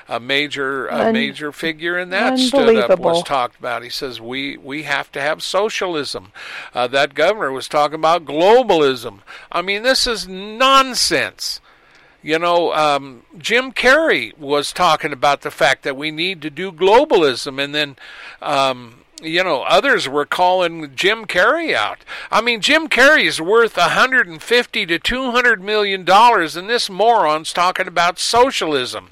[0.09, 3.83] a major a Un- major figure in that stood up was talked about.
[3.83, 6.33] He says we we have to have socialism.
[6.73, 9.19] Uh, that governor was talking about globalism.
[9.51, 11.61] I mean, this is nonsense.
[12.23, 16.71] You know, um, Jim Carrey was talking about the fact that we need to do
[16.71, 17.97] globalism, and then,
[18.41, 21.99] um, you know, others were calling Jim Carrey out.
[22.31, 27.87] I mean, Jim Carrey is worth 150 to 200 million dollars, and this moron's talking
[27.87, 29.09] about socialism.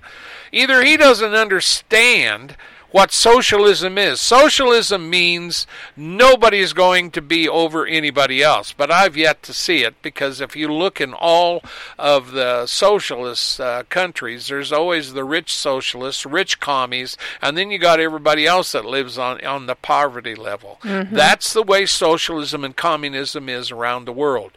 [0.53, 2.55] Either he doesn't understand
[2.91, 4.19] what socialism is.
[4.19, 5.65] Socialism means
[5.95, 8.73] nobody's going to be over anybody else.
[8.73, 11.63] But I've yet to see it because if you look in all
[11.97, 17.77] of the socialist uh, countries, there's always the rich socialists, rich commies, and then you
[17.77, 20.79] got everybody else that lives on on the poverty level.
[20.83, 24.51] That's the way socialism and communism is around the world,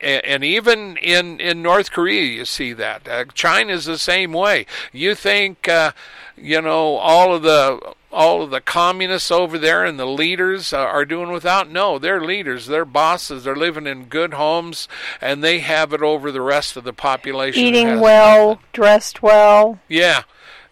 [0.00, 3.08] and even in in North Korea, you see that.
[3.08, 4.66] Uh, China's the same way.
[4.92, 5.68] You think.
[5.68, 5.92] Uh,
[6.40, 11.04] you know all of the all of the communists over there and the leaders are
[11.04, 11.70] doing without?
[11.70, 12.66] No they're leaders.
[12.66, 13.44] They're bosses.
[13.44, 14.88] They're living in good homes
[15.20, 17.62] and they have it over the rest of the population.
[17.62, 18.64] Eating well, nothing.
[18.72, 19.78] dressed well.
[19.88, 20.22] yeah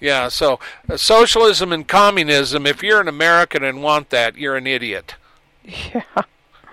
[0.01, 0.29] yeah.
[0.29, 5.15] So uh, socialism and communism if you're an american and want that you're an idiot.
[5.93, 6.03] Yeah.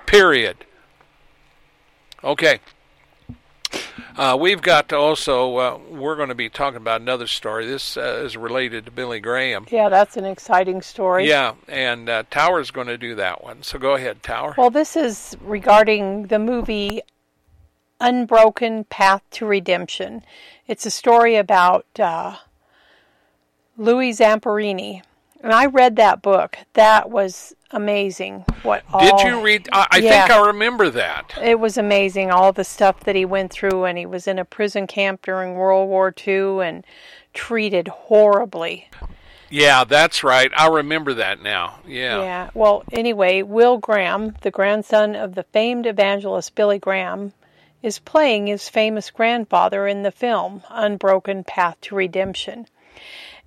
[0.05, 0.63] period.
[2.23, 2.59] Okay
[4.17, 7.97] uh, we've got to also uh, we're going to be talking about another story this
[7.97, 11.27] uh, is related to billy graham Yeah, that's an exciting story.
[11.27, 13.63] Yeah, and uh, Tower's going to do that one.
[13.63, 14.55] So go ahead, Tower.
[14.57, 17.01] Well, this is regarding the movie
[17.99, 20.23] Unbroken Path to Redemption.
[20.67, 22.37] It's a story about uh,
[23.77, 25.01] Louis Zamperini.
[25.45, 26.57] And I read that book.
[26.73, 28.45] That was amazing.
[28.63, 29.69] What Did you read?
[29.71, 30.25] I, I Yeah.
[30.25, 31.37] think I remember that.
[31.39, 34.43] It was amazing, all the stuff that he went through, and he was in a
[34.43, 36.83] prison camp during World War II and
[37.35, 38.89] treated horribly.
[39.51, 40.51] Yeah, that's right.
[40.57, 41.75] I remember that now.
[41.85, 42.21] Yeah.
[42.21, 42.49] Yeah.
[42.55, 47.33] Well, anyway, Will Graham, the grandson of the famed evangelist Billy Graham,
[47.83, 52.65] is playing his famous grandfather in the film Unbroken Path to Redemption.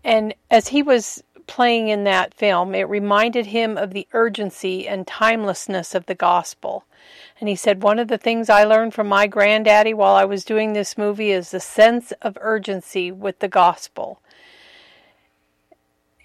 [0.04, 5.06] And as he was playing in that film, it reminded him of the urgency and
[5.06, 6.84] timelessness of the gospel.
[7.40, 10.44] And he said, One of the things I learned from my granddaddy while I was
[10.44, 14.20] doing this movie is the sense of urgency with the gospel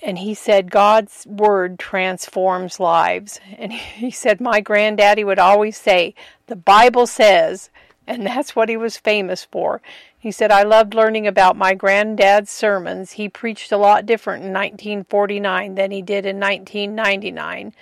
[0.04, 3.40] and he said God's word transforms lives.
[3.58, 6.14] And he said my granddaddy would always say,
[6.48, 7.70] "The Bible says,"
[8.06, 9.82] and that's what he was famous for.
[10.24, 13.14] He said I loved learning about my granddad's sermons.
[13.14, 17.74] He preached a lot different in 1949 than he did in 1999,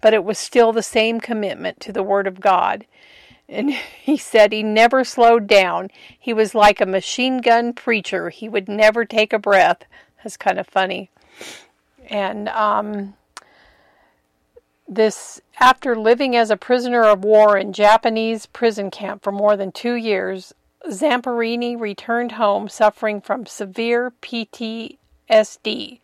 [0.00, 2.86] but it was still the same commitment to the word of God.
[3.48, 3.70] And
[4.02, 5.90] he said he never slowed down.
[6.18, 8.30] He was like a machine gun preacher.
[8.30, 9.84] He would never take a breath.
[10.24, 11.10] That's kind of funny
[12.10, 13.14] and um,
[14.88, 19.70] this after living as a prisoner of war in Japanese prison camp for more than
[19.70, 20.52] two years,
[20.88, 26.00] Zamperini returned home suffering from severe PTSD.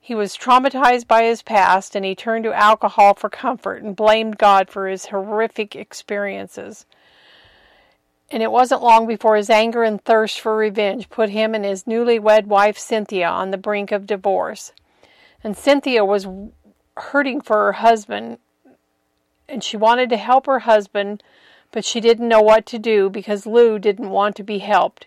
[0.00, 4.38] He was traumatized by his past and he turned to alcohol for comfort and blamed
[4.38, 6.86] God for his horrific experiences.
[8.30, 11.84] And it wasn't long before his anger and thirst for revenge put him and his
[11.84, 14.72] newlywed wife Cynthia on the brink of divorce
[15.44, 16.26] and Cynthia was
[16.96, 18.38] hurting for her husband
[19.48, 21.22] and she wanted to help her husband
[21.72, 25.06] but she didn't know what to do because Lou didn't want to be helped.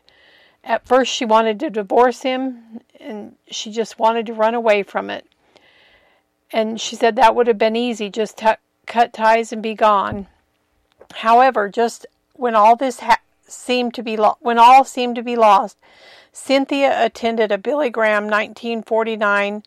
[0.64, 5.10] At first she wanted to divorce him and she just wanted to run away from
[5.10, 5.26] it.
[6.52, 8.42] And she said that would have been easy just
[8.86, 10.28] cut ties and be gone.
[11.16, 15.36] However, just when all this ha- seemed to be lo- when all seemed to be
[15.36, 15.78] lost,
[16.32, 19.64] Cynthia attended a Billy Graham 1949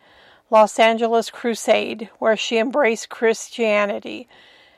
[0.50, 4.28] Los Angeles crusade where she embraced Christianity.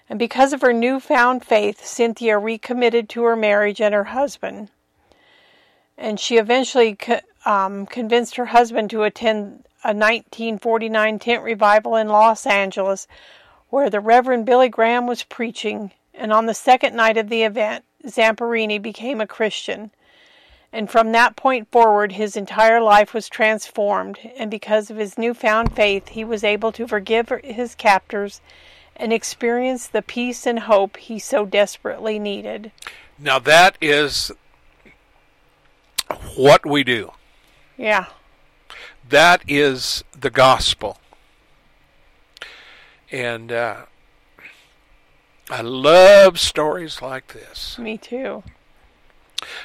[0.09, 4.71] And because of her newfound faith, Cynthia recommitted to her marriage and her husband.
[5.99, 6.97] And she eventually
[7.45, 13.07] um, convinced her husband to attend a 1949 tent revival in Los Angeles
[13.69, 15.91] where the Reverend Billy Graham was preaching.
[16.15, 19.91] And on the second night of the event, Zamperini became a Christian.
[20.73, 25.75] And from that point forward, his entire life was transformed, and because of his newfound
[25.75, 28.41] faith, he was able to forgive his captors
[28.97, 32.73] and experience the peace and hope he so desperately needed.
[33.19, 34.33] Now that is
[36.37, 37.13] what we do.
[37.77, 38.07] Yeah,
[39.09, 40.99] That is the gospel.
[43.13, 43.83] And uh,
[45.51, 48.43] I love stories like this me too.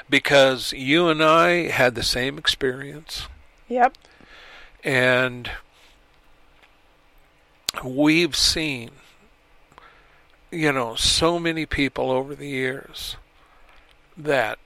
[0.09, 3.27] because you and I had the same experience.
[3.69, 3.97] Yep.
[4.83, 5.49] And
[7.83, 8.91] we've seen,
[10.51, 13.15] you know, so many people over the years
[14.17, 14.59] that,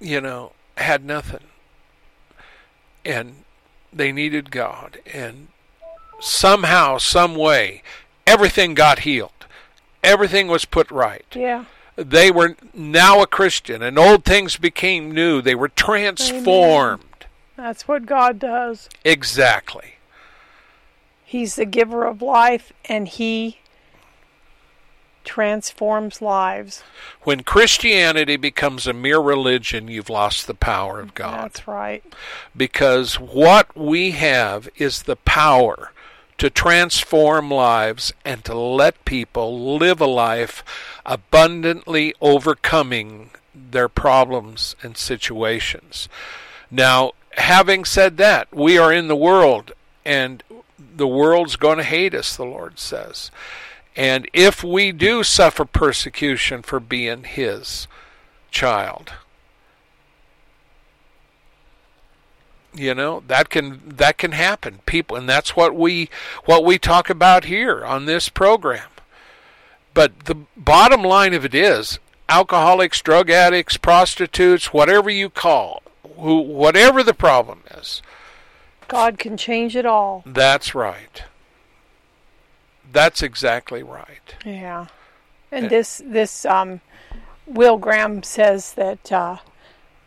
[0.00, 1.44] you know, had nothing.
[3.04, 3.44] And
[3.92, 5.00] they needed God.
[5.12, 5.48] And
[6.20, 7.82] somehow, some way,
[8.26, 9.30] everything got healed.
[10.02, 11.26] Everything was put right.
[11.34, 11.64] Yeah.
[11.94, 15.42] They were now a Christian, and old things became new.
[15.42, 17.26] They were transformed.
[17.54, 18.88] That's what God does.
[19.04, 19.96] Exactly.
[21.32, 23.56] He's the giver of life, and He
[25.24, 26.82] transforms lives.
[27.22, 31.44] When Christianity becomes a mere religion, you've lost the power of God.
[31.44, 32.04] That's right.
[32.54, 35.92] Because what we have is the power
[36.36, 40.62] to transform lives and to let people live a life
[41.06, 46.10] abundantly overcoming their problems and situations.
[46.70, 49.72] Now, having said that, we are in the world
[50.04, 50.42] and
[50.96, 53.30] the world's going to hate us, the Lord says.
[53.94, 57.86] And if we do suffer persecution for being His
[58.50, 59.12] child,
[62.74, 66.08] you know that can that can happen people and that's what we
[66.44, 68.88] what we talk about here on this program
[69.94, 75.82] but the bottom line of it is alcoholics drug addicts prostitutes whatever you call
[76.16, 78.00] who whatever the problem is
[78.92, 80.22] God can change it all.
[80.26, 81.24] that's right
[82.92, 84.86] that's exactly right Yeah.
[85.50, 85.68] And Yeah.
[85.70, 86.80] this this um,
[87.46, 89.38] Will Graham says that uh,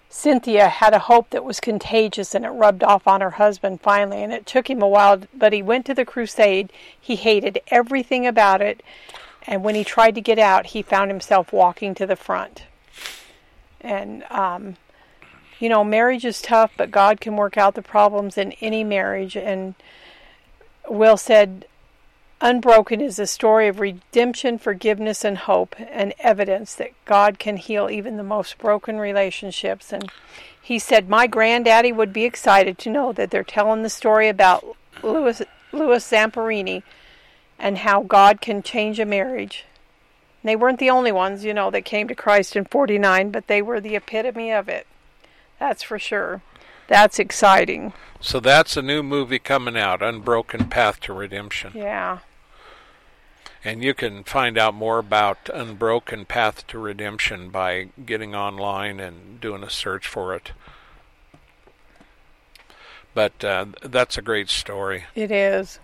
[0.09, 4.23] Cynthia had a hope that was contagious and it rubbed off on her husband finally.
[4.23, 6.71] And it took him a while, but he went to the crusade.
[6.99, 8.81] He hated everything about it.
[9.47, 12.63] And when he tried to get out, he found himself walking to the front.
[13.81, 14.77] And, um,
[15.59, 19.37] you know, marriage is tough, but God can work out the problems in any marriage.
[19.37, 19.75] And
[20.87, 21.65] Will said,
[22.41, 27.89] Unbroken is a story of redemption, forgiveness, and hope, and evidence that God can heal
[27.89, 29.93] even the most broken relationships.
[29.93, 30.11] And
[30.61, 34.65] he said, My granddaddy would be excited to know that they're telling the story about
[35.01, 35.41] Louis,
[35.71, 36.83] Louis Zamperini
[37.57, 39.65] and how God can change a marriage.
[40.43, 43.61] They weren't the only ones, you know, that came to Christ in 49, but they
[43.61, 44.85] were the epitome of it.
[45.59, 46.41] That's for sure.
[46.87, 47.93] That's exciting.
[48.19, 52.19] so that's a new movie coming out unbroken path to redemption Yeah.
[53.63, 59.41] And you can find out more about Unbroken Path to Redemption by getting online and
[59.41, 60.51] doing a search for it.
[63.15, 65.05] But uh, that's a great story.
[65.15, 65.79] It is.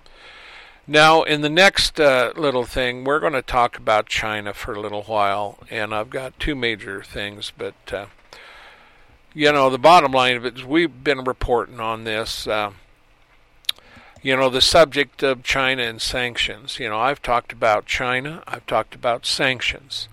[0.85, 4.79] Now, in the next uh, little thing, we're going to talk about China for a
[4.79, 7.51] little while, and I've got two major things.
[7.57, 8.05] But uh,
[9.33, 12.47] you know, the bottom line of it is we've been reporting on this.
[12.47, 12.71] Uh,
[14.21, 16.79] you know, the subject of China and sanctions.
[16.79, 18.43] You know, I've talked about China.
[18.47, 20.07] I've talked about sanctions.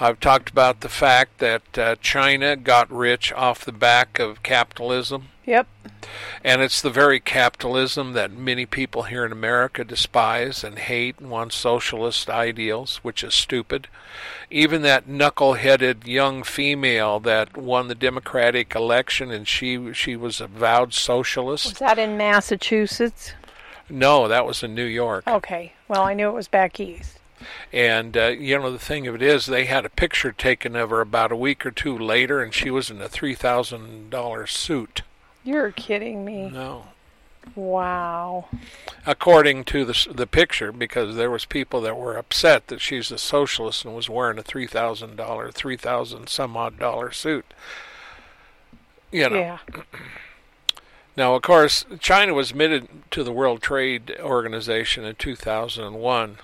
[0.00, 5.28] I've talked about the fact that uh, China got rich off the back of capitalism.
[5.44, 5.68] Yep.
[6.42, 11.30] And it's the very capitalism that many people here in America despise and hate and
[11.30, 13.88] want socialist ideals, which is stupid.
[14.50, 20.46] Even that knuckle-headed young female that won the Democratic election and she she was a
[20.46, 21.66] vowed socialist.
[21.66, 23.32] Was that in Massachusetts?
[23.88, 25.26] No, that was in New York.
[25.26, 25.72] Okay.
[25.88, 27.18] Well, I knew it was back east.
[27.72, 30.90] And uh, you know the thing of it is, they had a picture taken of
[30.90, 34.46] her about a week or two later, and she was in a three thousand dollar
[34.46, 35.02] suit.
[35.44, 36.48] You're kidding me.
[36.50, 36.86] No,
[37.54, 38.46] Wow.
[39.06, 43.18] according to the the picture, because there was people that were upset that she's a
[43.18, 47.52] socialist and was wearing a three thousand dollar, three thousand some odd dollar suit.
[49.12, 49.36] You know.
[49.36, 49.58] Yeah.
[51.16, 56.38] Now, of course, China was admitted to the World Trade Organization in 2001,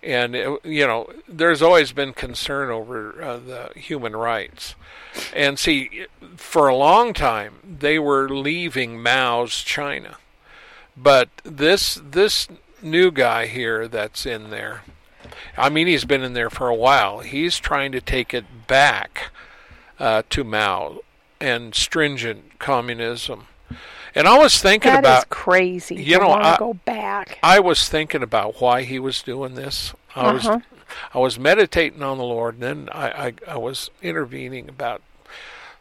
[0.00, 4.76] and it, you know, there's always been concern over uh, the human rights.
[5.34, 6.06] And see,
[6.36, 10.16] for a long time, they were leaving Mao's China,
[10.96, 12.48] but this this
[12.82, 14.82] new guy here that's in there,
[15.56, 17.20] I mean, he's been in there for a while.
[17.20, 19.30] He's trying to take it back
[19.98, 21.00] uh, to Mao
[21.40, 23.46] and stringent communism.
[24.14, 25.96] And I was thinking That about crazy.
[25.96, 27.38] you know, I- go back.
[27.42, 29.92] I was thinking about why he was doing this.
[30.14, 30.60] I was Uh-huh.
[31.14, 35.02] I was meditating on the Lord, and then I, I, I was intervening about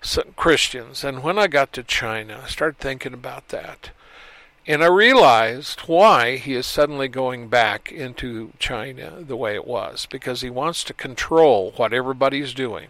[0.02, 1.04] some Christians.
[1.04, 3.92] And when I got to China, I started thinking about that.
[4.68, 10.08] And I realized why he is suddenly going back into China the way it was,
[10.08, 12.88] because he wants to control what everybody's doing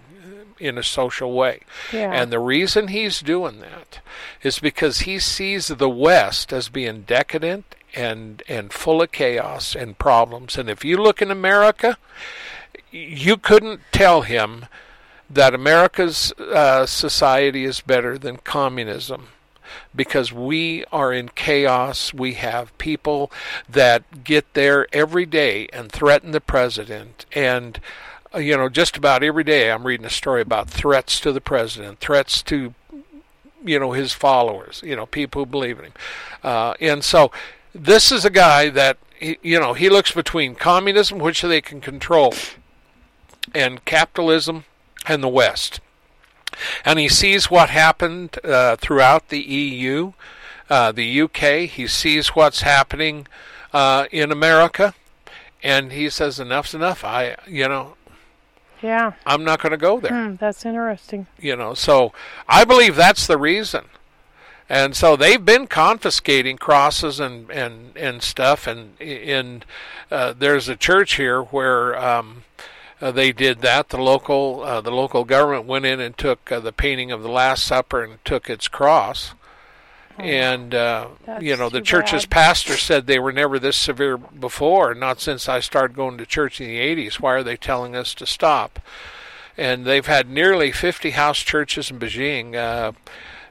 [0.57, 1.59] in a social way.
[1.91, 2.11] Yeah.
[2.13, 3.99] And the reason he's doing that
[4.41, 9.97] is because he sees the West as being decadent and and full of chaos and
[9.97, 10.57] problems.
[10.57, 11.97] And if you look in America,
[12.91, 14.65] you couldn't tell him
[15.29, 19.27] that America's uh, society is better than communism
[19.95, 22.13] because we are in chaos.
[22.13, 23.31] We have people
[23.67, 27.25] that get there every day and threaten the president.
[27.33, 27.79] And,
[28.33, 31.41] uh, you know, just about every day I'm reading a story about threats to the
[31.41, 32.73] president, threats to,
[33.63, 35.93] you know, his followers, you know, people who believe in him.
[36.43, 37.31] Uh, and so
[37.75, 42.33] this is a guy that, you know, he looks between communism, which they can control,
[43.53, 44.65] and capitalism
[45.07, 45.79] and the West
[46.83, 50.13] and he sees what happened uh, throughout the EU,
[50.69, 51.69] uh, the UK.
[51.69, 53.27] He sees what's happening
[53.73, 54.93] uh, in America,
[55.63, 57.03] and he says, "Enough's enough.
[57.03, 57.95] I, you know,
[58.81, 61.27] yeah, I'm not going to go there." Hmm, that's interesting.
[61.39, 62.13] You know, so
[62.47, 63.85] I believe that's the reason.
[64.67, 68.67] And so they've been confiscating crosses and and and stuff.
[68.67, 69.63] And in
[70.09, 71.97] uh, there's a church here where.
[71.97, 72.43] Um,
[73.01, 73.89] uh, they did that.
[73.89, 77.29] The local uh, the local government went in and took uh, the painting of the
[77.29, 79.33] Last Supper and took its cross.
[80.17, 81.09] Oh, and uh,
[81.41, 82.31] you know the church's bad.
[82.31, 84.95] pastor said they were never this severe before.
[84.95, 87.15] Not since I started going to church in the '80s.
[87.15, 88.79] Why are they telling us to stop?
[89.57, 92.91] And they've had nearly 50 house churches in Beijing uh,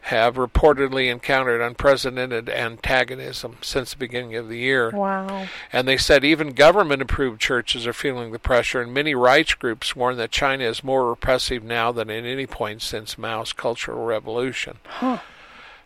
[0.09, 4.91] have reportedly encountered unprecedented antagonism since the beginning of the year.
[4.91, 5.47] Wow.
[5.73, 9.97] And they said even government approved churches are feeling the pressure, and many rights groups
[9.97, 14.77] warn that China is more repressive now than at any point since Mao's Cultural Revolution.
[14.85, 15.21] Huh.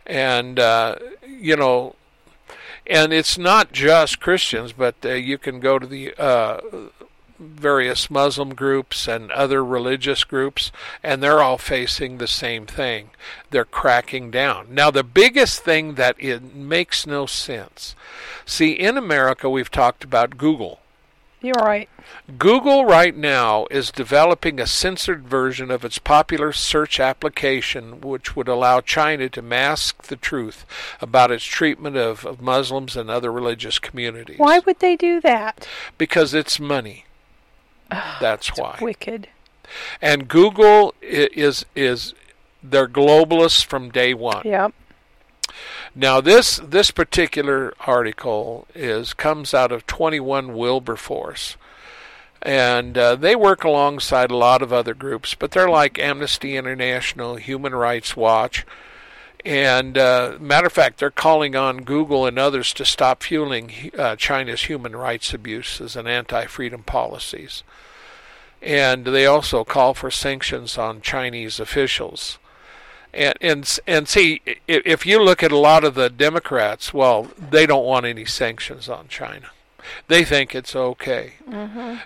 [0.05, 1.95] And, uh, you know,
[2.89, 6.61] and it's not just Christians, but uh, you can go to the uh,
[7.39, 10.73] various Muslim groups and other religious groups,
[11.03, 13.11] and they're all facing the same thing.
[13.51, 14.69] They're cracking down.
[14.71, 17.95] Now, the biggest thing that it makes no sense.
[18.45, 20.81] See, in America, we've talked about Google.
[21.41, 21.89] You're right.
[22.37, 28.49] Google right now is developing a censored version of its popular search application, which would
[28.49, 30.67] allow China to mask the truth
[31.01, 34.39] about its treatment of, of Muslims and other religious communities.
[34.39, 35.69] Why would they do that?
[35.97, 37.05] Because it's money.
[38.21, 38.79] That's why.
[38.81, 39.29] Wicked.
[40.01, 42.15] And Google is is
[42.63, 44.43] they're globalists from day one.
[44.45, 44.73] Yep.
[45.95, 51.57] Now this this particular article is comes out of 21 Wilberforce.
[52.41, 57.35] And uh, they work alongside a lot of other groups, but they're like Amnesty International,
[57.35, 58.65] Human Rights Watch,
[59.45, 64.17] and uh, matter of fact, they're calling on Google and others to stop fueling uh,
[64.17, 67.63] China's human rights abuses and anti-freedom policies.
[68.61, 72.39] And they also call for sanctions on Chinese officials.
[73.15, 77.65] And and and see, if you look at a lot of the Democrats, well, they
[77.67, 79.51] don't want any sanctions on China.
[80.09, 81.35] They think it's okay,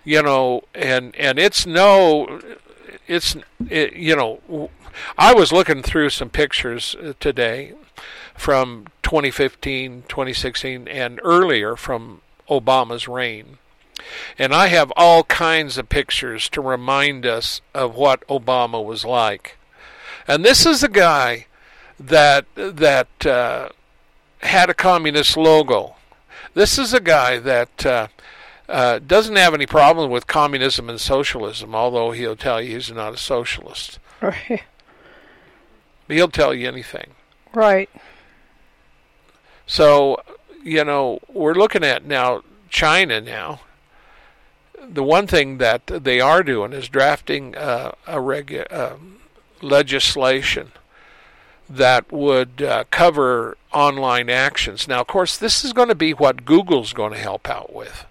[0.04, 2.40] you know, and and it's no,
[3.08, 3.36] it's
[3.68, 4.70] it, you know,
[5.16, 7.74] I was looking through some pictures uh, today
[8.34, 13.58] from 2015, 2016, and earlier from Obama's reign.
[14.38, 19.58] And I have all kinds of pictures to remind us of what Obama was like.
[20.26, 21.46] And this is a guy
[21.98, 23.68] that that uh,
[24.42, 25.96] had a communist logo.
[26.54, 28.08] This is a guy that uh,
[28.68, 33.14] uh, doesn't have any problem with communism and socialism, although he'll tell you he's not
[33.14, 33.98] a socialist.
[34.20, 34.62] Right.
[36.12, 37.12] He'll tell you anything.
[37.52, 37.90] Right.
[39.66, 40.22] So,
[40.62, 43.60] you know, we're looking at now China now.
[44.80, 49.18] The one thing that they are doing is drafting uh, a regu- um,
[49.60, 50.72] legislation
[51.68, 54.88] that would uh, cover online actions.
[54.88, 58.06] Now, of course, this is going to be what Google's going to help out with.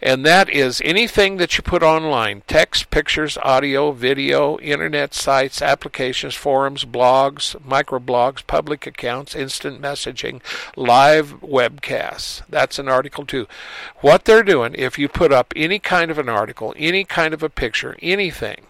[0.00, 6.34] And that is anything that you put online text, pictures, audio, video, internet sites, applications,
[6.34, 10.40] forums, blogs, microblogs, public accounts, instant messaging,
[10.76, 12.42] live webcasts.
[12.48, 13.48] That's an article too.
[13.96, 17.42] What they're doing, if you put up any kind of an article, any kind of
[17.42, 18.62] a picture, anything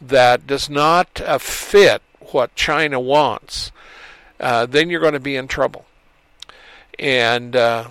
[0.00, 3.70] that does not uh, fit what China wants,
[4.40, 5.86] uh, then you're going to be in trouble.
[6.98, 7.88] And uh,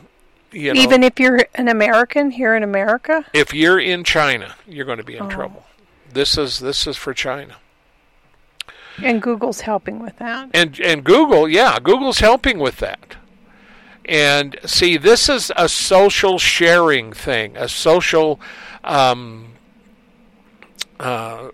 [0.51, 3.25] you know, Even if you're an American here in America?
[3.33, 5.29] if you're in China, you're going to be in Oh.
[5.29, 5.65] trouble.
[6.13, 7.55] This is this is for China.
[9.01, 10.49] And Google's helping with that.
[10.53, 13.15] And and Google, yeah, Google's helping with that.
[14.05, 18.39] And see, this is a social sharing thing, a social
[18.83, 19.53] um,
[20.99, 21.49] uh,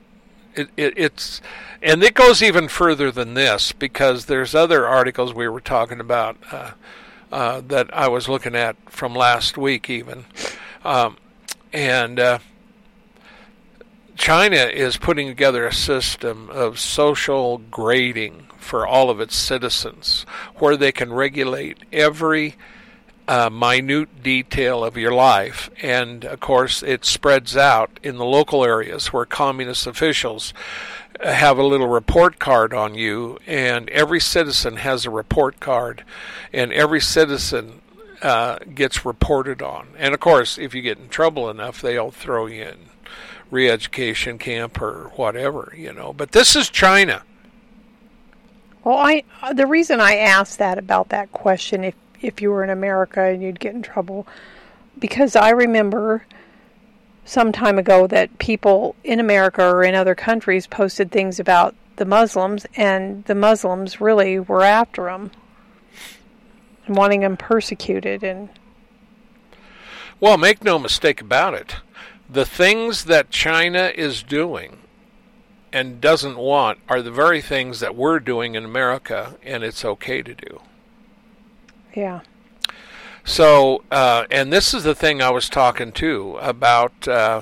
[0.56, 1.42] it, it, it's
[1.82, 6.38] and it goes even further than this because there's other articles we were talking about
[6.52, 6.72] uh,
[7.32, 10.26] uh, that I was looking at from last week even,
[10.84, 11.18] um,
[11.74, 12.40] and uh,
[14.16, 20.26] China is putting together a system of social grading for all of its citizens,
[20.56, 22.56] where they can regulate every
[23.28, 25.70] uh, minute detail of your life.
[25.82, 30.54] And of course, it spreads out in the local areas where communist officials
[31.24, 36.04] have a little report card on you, and every citizen has a report card,
[36.54, 37.82] and every citizen
[38.22, 39.88] uh, gets reported on.
[39.98, 42.78] And of course, if you get in trouble enough, they'll throw you in
[43.50, 46.14] re-education camp or whatever, you know.
[46.14, 47.24] But this is China.
[48.84, 49.24] Well, I
[49.54, 53.42] the reason I asked that about that question, if if you were in America and
[53.42, 54.28] you'd get in trouble,
[55.00, 56.26] because I remember
[57.26, 62.06] some time ago that people in America or in other countries posted things about the
[62.06, 65.32] Muslims, and the Muslims really were after them
[66.86, 68.50] and wanting them persecuted and.
[70.20, 71.76] Well, make no mistake about it
[72.30, 74.80] the things that China is doing
[75.72, 80.22] and doesn't want are the very things that we're doing in America, and it's okay
[80.22, 80.62] to do.
[81.98, 82.20] Yeah.
[83.26, 87.42] So, uh, and this is the thing I was talking to about uh,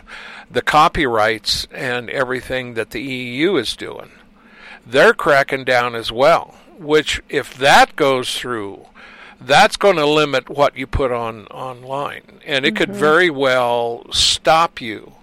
[0.50, 4.12] the copyrights and everything that the EU is doing.
[4.86, 8.86] They're cracking down as well, which, if that goes through,
[9.42, 12.78] that's going to limit what you put on online, and it mm-hmm.
[12.78, 15.16] could very well stop you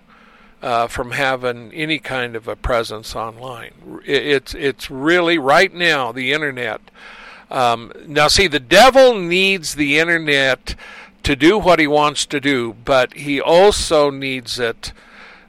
[0.60, 4.02] uh, from having any kind of a presence online.
[4.04, 6.82] It, it's it's really right now the internet.
[7.52, 10.74] Um, now, see, the devil needs the internet
[11.22, 14.92] to do what he wants to do, but he also needs it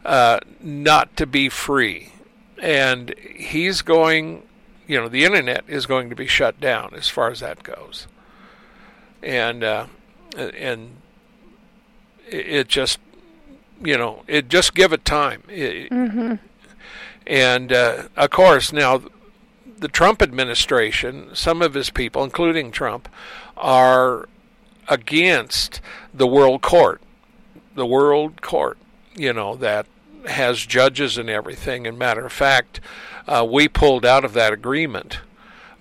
[0.05, 2.11] uh, not to be free.
[2.61, 4.43] And he's going,
[4.87, 8.07] you know, the internet is going to be shut down as far as that goes
[9.23, 9.87] and uh,
[10.35, 10.97] and
[12.27, 12.99] it just
[13.83, 16.35] you know it just give it time mm-hmm.
[17.25, 19.01] and uh, of course now
[19.83, 23.09] the Trump administration some of his people including Trump
[23.57, 24.27] are
[24.87, 25.81] against
[26.13, 27.01] the world court
[27.75, 28.77] the world court
[29.15, 29.85] you know that
[30.25, 31.87] has judges and everything.
[31.87, 32.79] And matter of fact
[33.27, 35.19] uh, we pulled out of that agreement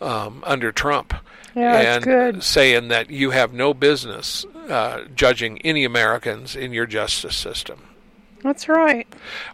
[0.01, 1.15] um, under Trump.
[1.55, 7.37] Yeah, and saying that you have no business uh, judging any Americans in your justice
[7.37, 7.83] system.
[8.43, 9.07] That's right.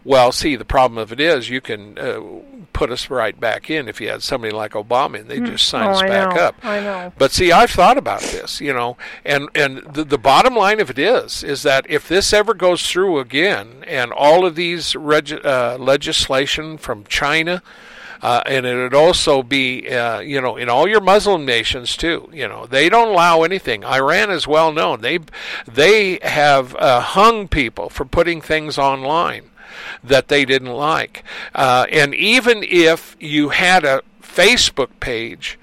[0.04, 2.20] Well, see, the problem of it is you can uh,
[2.72, 5.88] put us right back in if you had somebody like Obama and they just sign
[5.88, 6.42] oh, us I back know.
[6.42, 6.54] up.
[6.62, 7.12] I know.
[7.18, 10.88] But see, I've thought about this, you know, and and the, the bottom line of
[10.88, 15.44] it is is that if this ever goes through again, and all of these reg-
[15.44, 17.62] uh, legislation from China
[18.22, 22.28] uh, and it would also be, uh, you know, in all your Muslim nations too.
[22.32, 23.84] You know, they don't allow anything.
[23.84, 25.00] Iran is well known.
[25.00, 25.18] They
[25.66, 29.50] they have uh, hung people for putting things online
[30.02, 31.22] that they didn't like.
[31.54, 35.58] Uh, and even if you had a Facebook page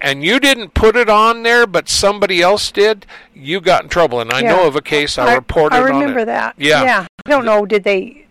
[0.00, 4.20] and you didn't put it on there, but somebody else did, you got in trouble.
[4.20, 4.52] And I Yeah.
[4.56, 6.54] know of a case I, I, reported I remember that.
[6.56, 6.82] Yeah.
[6.82, 7.06] Yeah.
[7.26, 7.66] I don't know.
[7.66, 8.24] Did they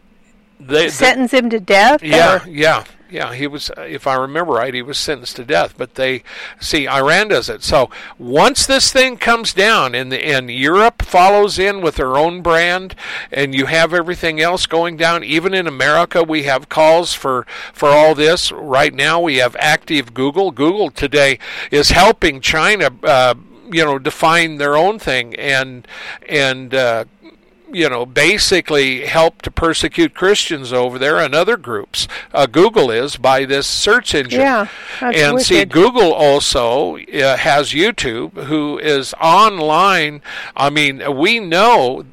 [0.59, 2.01] They- sentence him to death?
[2.03, 3.33] Yeah, or- yeah, yeah.
[3.33, 5.75] He was, if I remember right, he was sentenced to death.
[5.77, 6.23] But they
[6.59, 7.63] see Iran does it.
[7.63, 12.41] So once this thing comes down and the, and Europe follows in with their own
[12.41, 12.95] brand,
[13.31, 15.23] and you have everything else going down.
[15.23, 18.51] Even in America, we have calls for for all this.
[18.51, 20.51] Right now, we have active Google.
[20.51, 21.39] Google today
[21.71, 22.89] is helping China.
[23.03, 23.35] Uh,
[23.71, 25.87] you know, define their own thing and
[26.27, 27.05] and uh,
[27.71, 32.07] you know, basically help to persecute Christians over there and other groups.
[32.33, 34.41] Uh, Google is by this search engine.
[34.41, 34.67] Yeah,
[35.01, 35.65] and see.
[35.65, 40.21] Google also uh, has YouTube, who is online.
[40.55, 42.05] I mean, we know,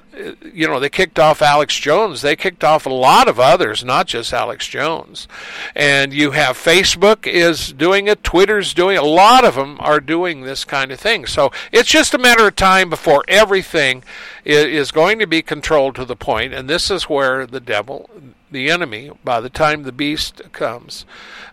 [0.52, 2.22] you know, they kicked off Alex Jones.
[2.22, 5.28] They kicked off a lot of others, not just Alex Jones.
[5.74, 8.24] And you have Facebook is doing it.
[8.24, 9.02] Twitter's doing it.
[9.02, 11.26] A lot of them are doing this kind of thing.
[11.26, 14.02] So it's just a matter of time before everything
[14.44, 18.08] is going to be controlled to the point, and this is where the devil,
[18.50, 21.04] the enemy, by the time the beast comes,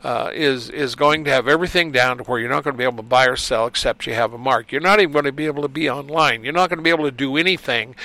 [0.03, 2.83] uh, is is going to have everything down to where you're not going to be
[2.83, 4.71] able to buy or sell except you have a mark.
[4.71, 6.43] You're not even going to be able to be online.
[6.43, 7.95] You're not going to be able to do anything,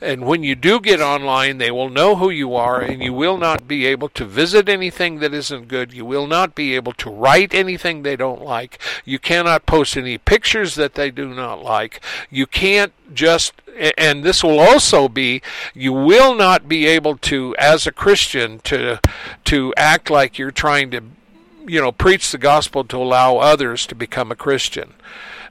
[0.00, 3.36] and when you do get online, they will know who you are, and you will
[3.36, 5.92] not be able to visit anything that isn't good.
[5.92, 8.78] You will not be able to write anything they don't like.
[9.04, 12.00] You cannot post any pictures that they do not like.
[12.30, 13.52] You can't just
[13.96, 15.42] and this will also be
[15.74, 19.00] you will not be able to as a Christian to
[19.44, 21.02] to act like you're trying to
[21.66, 24.94] you know preach the gospel to allow others to become a Christian.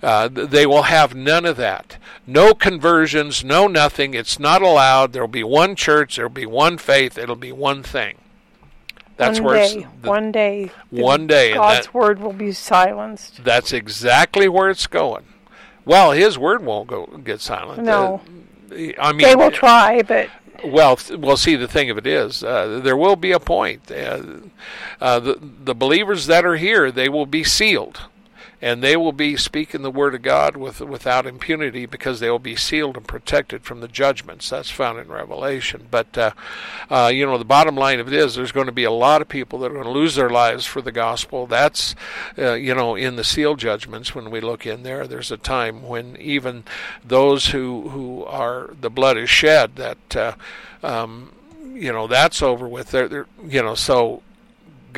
[0.02, 1.98] Uh, they will have none of that.
[2.28, 4.14] No conversions, no nothing.
[4.14, 5.12] It's not allowed.
[5.12, 6.18] There'll be one church.
[6.18, 7.18] There'll be one faith.
[7.18, 8.18] It'll be one thing.
[9.16, 13.44] That's one where day, the, one day, one day, God's that, word will be silenced.
[13.44, 15.26] That's exactly where it's going.
[15.88, 17.84] Well, His word won't go get silent.
[17.84, 18.22] No,
[18.72, 20.30] uh, I mean they will try, but
[20.64, 23.92] well, we'll See, the thing of it is, uh, there will be a point.
[23.92, 24.22] Uh,
[25.00, 28.02] uh the the believers that are here, they will be sealed
[28.62, 32.40] and they will be speaking the word of God with without impunity because they will
[32.40, 34.50] be sealed and protected from the judgments.
[34.50, 35.88] That's found in Revelation.
[35.92, 36.32] But uh,
[36.90, 39.22] uh, you know, the bottom line of it is, there's going to be a lot
[39.22, 41.46] of people that are going to lose their lives for the gospel.
[41.46, 41.96] That's
[42.38, 45.84] uh, you know, in the seal judgments when we look in there, there's a time
[45.84, 46.64] when even
[47.04, 50.16] those who who are the blood is shed that.
[50.16, 50.34] Uh,
[50.84, 51.32] um,
[51.74, 52.92] you know that's over with.
[52.92, 54.24] They're, they're, you know, so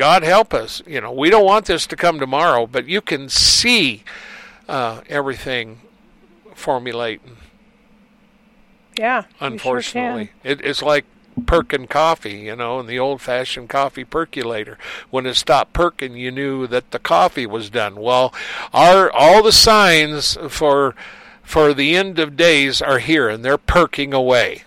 [0.00, 0.82] God help us.
[0.86, 4.02] You know, we don't want this to come tomorrow, but you can see
[4.66, 5.82] uh, everything
[6.54, 7.36] formulating.
[8.96, 9.24] Yeah.
[9.40, 11.04] Unfortunately, sure it, it's like
[11.44, 14.78] perking coffee, you know, in the old-fashioned coffee percolator.
[15.10, 17.96] When it stopped perking, you knew that the coffee was done.
[17.96, 18.32] Well,
[18.72, 20.94] our all the signs for
[21.42, 24.64] for the end of days are here, and they're perking away.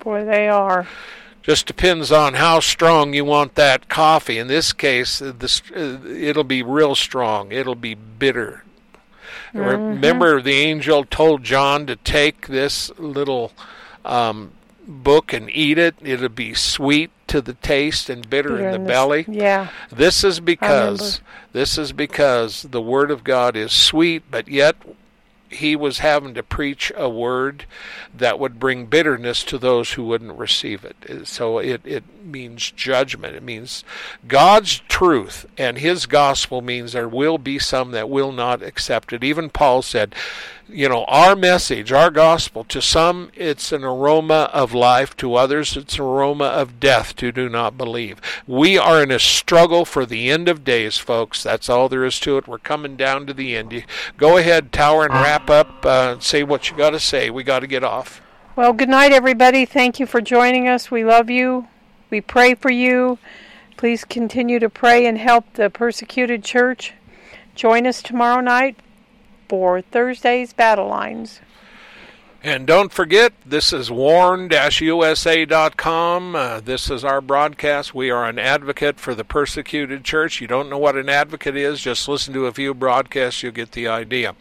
[0.00, 0.86] Boy, they are.
[1.42, 4.38] Just depends on how strong you want that coffee.
[4.38, 7.50] In this case, this it'll be real strong.
[7.50, 8.64] It'll be bitter.
[9.54, 9.58] Mm-hmm.
[9.58, 13.52] Remember, the angel told John to take this little
[14.04, 14.52] um,
[14.86, 15.96] book and eat it.
[16.02, 19.24] It'll be sweet to the taste and bitter, bitter in the in belly.
[19.28, 19.68] Yeah.
[19.90, 21.20] This is because
[21.52, 24.76] this is because the word of God is sweet, but yet
[25.50, 27.66] he was having to preach a word
[28.14, 31.26] that would bring bitterness to those who wouldn't receive it.
[31.26, 33.34] So it, it means judgment.
[33.34, 33.84] It means
[34.26, 39.24] God's truth and his gospel means there will be some that will not accept it.
[39.24, 40.14] Even Paul said,
[40.72, 45.76] you know, our message, our gospel, to some it's an aroma of life, to others
[45.76, 48.20] it's an aroma of death to do not believe.
[48.46, 51.42] We are in a struggle for the end of days, folks.
[51.42, 52.48] That's all there is to it.
[52.48, 53.72] We're coming down to the end.
[53.72, 53.82] You
[54.16, 55.84] go ahead, Tower, and wrap up.
[55.84, 57.30] Uh, say what you got to say.
[57.30, 58.20] We got to get off.
[58.56, 59.64] Well, good night, everybody.
[59.64, 60.90] Thank you for joining us.
[60.90, 61.68] We love you.
[62.10, 63.18] We pray for you.
[63.76, 66.94] Please continue to pray and help the persecuted church.
[67.54, 68.76] Join us tomorrow night
[69.50, 71.40] for Thursday's Battle Lines.
[72.40, 74.54] And don't forget, this is warn-usa.com.
[76.36, 77.92] Uh, this is our broadcast.
[77.92, 80.40] We are an advocate for the persecuted church.
[80.40, 83.72] You don't know what an advocate is, just listen to a few broadcasts, you'll get
[83.72, 84.36] the idea.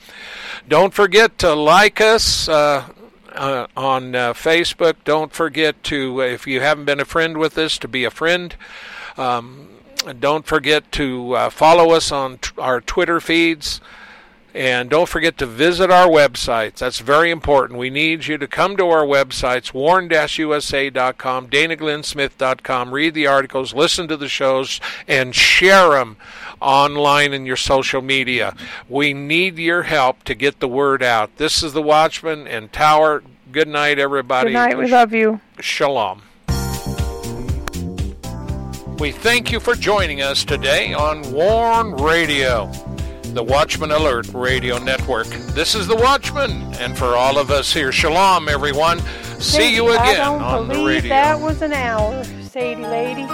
[0.67, 2.87] Don't forget to like us uh,
[3.33, 4.97] uh, on uh, Facebook.
[5.05, 8.55] Don't forget to, if you haven't been a friend with us, to be a friend.
[9.17, 9.69] Um,
[10.19, 13.81] don't forget to uh, follow us on t- our Twitter feeds.
[14.59, 16.79] And don't forget to visit our websites.
[16.79, 17.79] That's very important.
[17.79, 24.17] We need you to come to our websites, warn-usa.com, danaglennsmith.com, read the articles, listen to
[24.17, 26.17] the shows, and share them
[26.59, 28.53] online in your social media.
[28.89, 31.37] We need your help to get the word out.
[31.37, 33.23] This is the Watchman and Tower.
[33.53, 34.49] Good night, everybody.
[34.49, 34.77] Good night.
[34.77, 35.39] We love you.
[35.61, 36.23] Shalom.
[38.99, 42.69] We thank you for joining us today on Warn Radio
[43.33, 45.27] the Watchman Alert Radio Network.
[45.27, 48.99] This is the Watchman, and for all of us here, shalom, everyone.
[49.39, 51.09] See you again on the radio.
[51.09, 53.25] That was an hour, Sadie lady.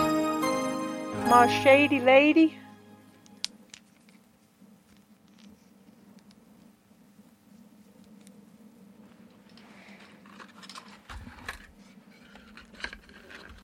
[1.30, 2.58] My shady lady.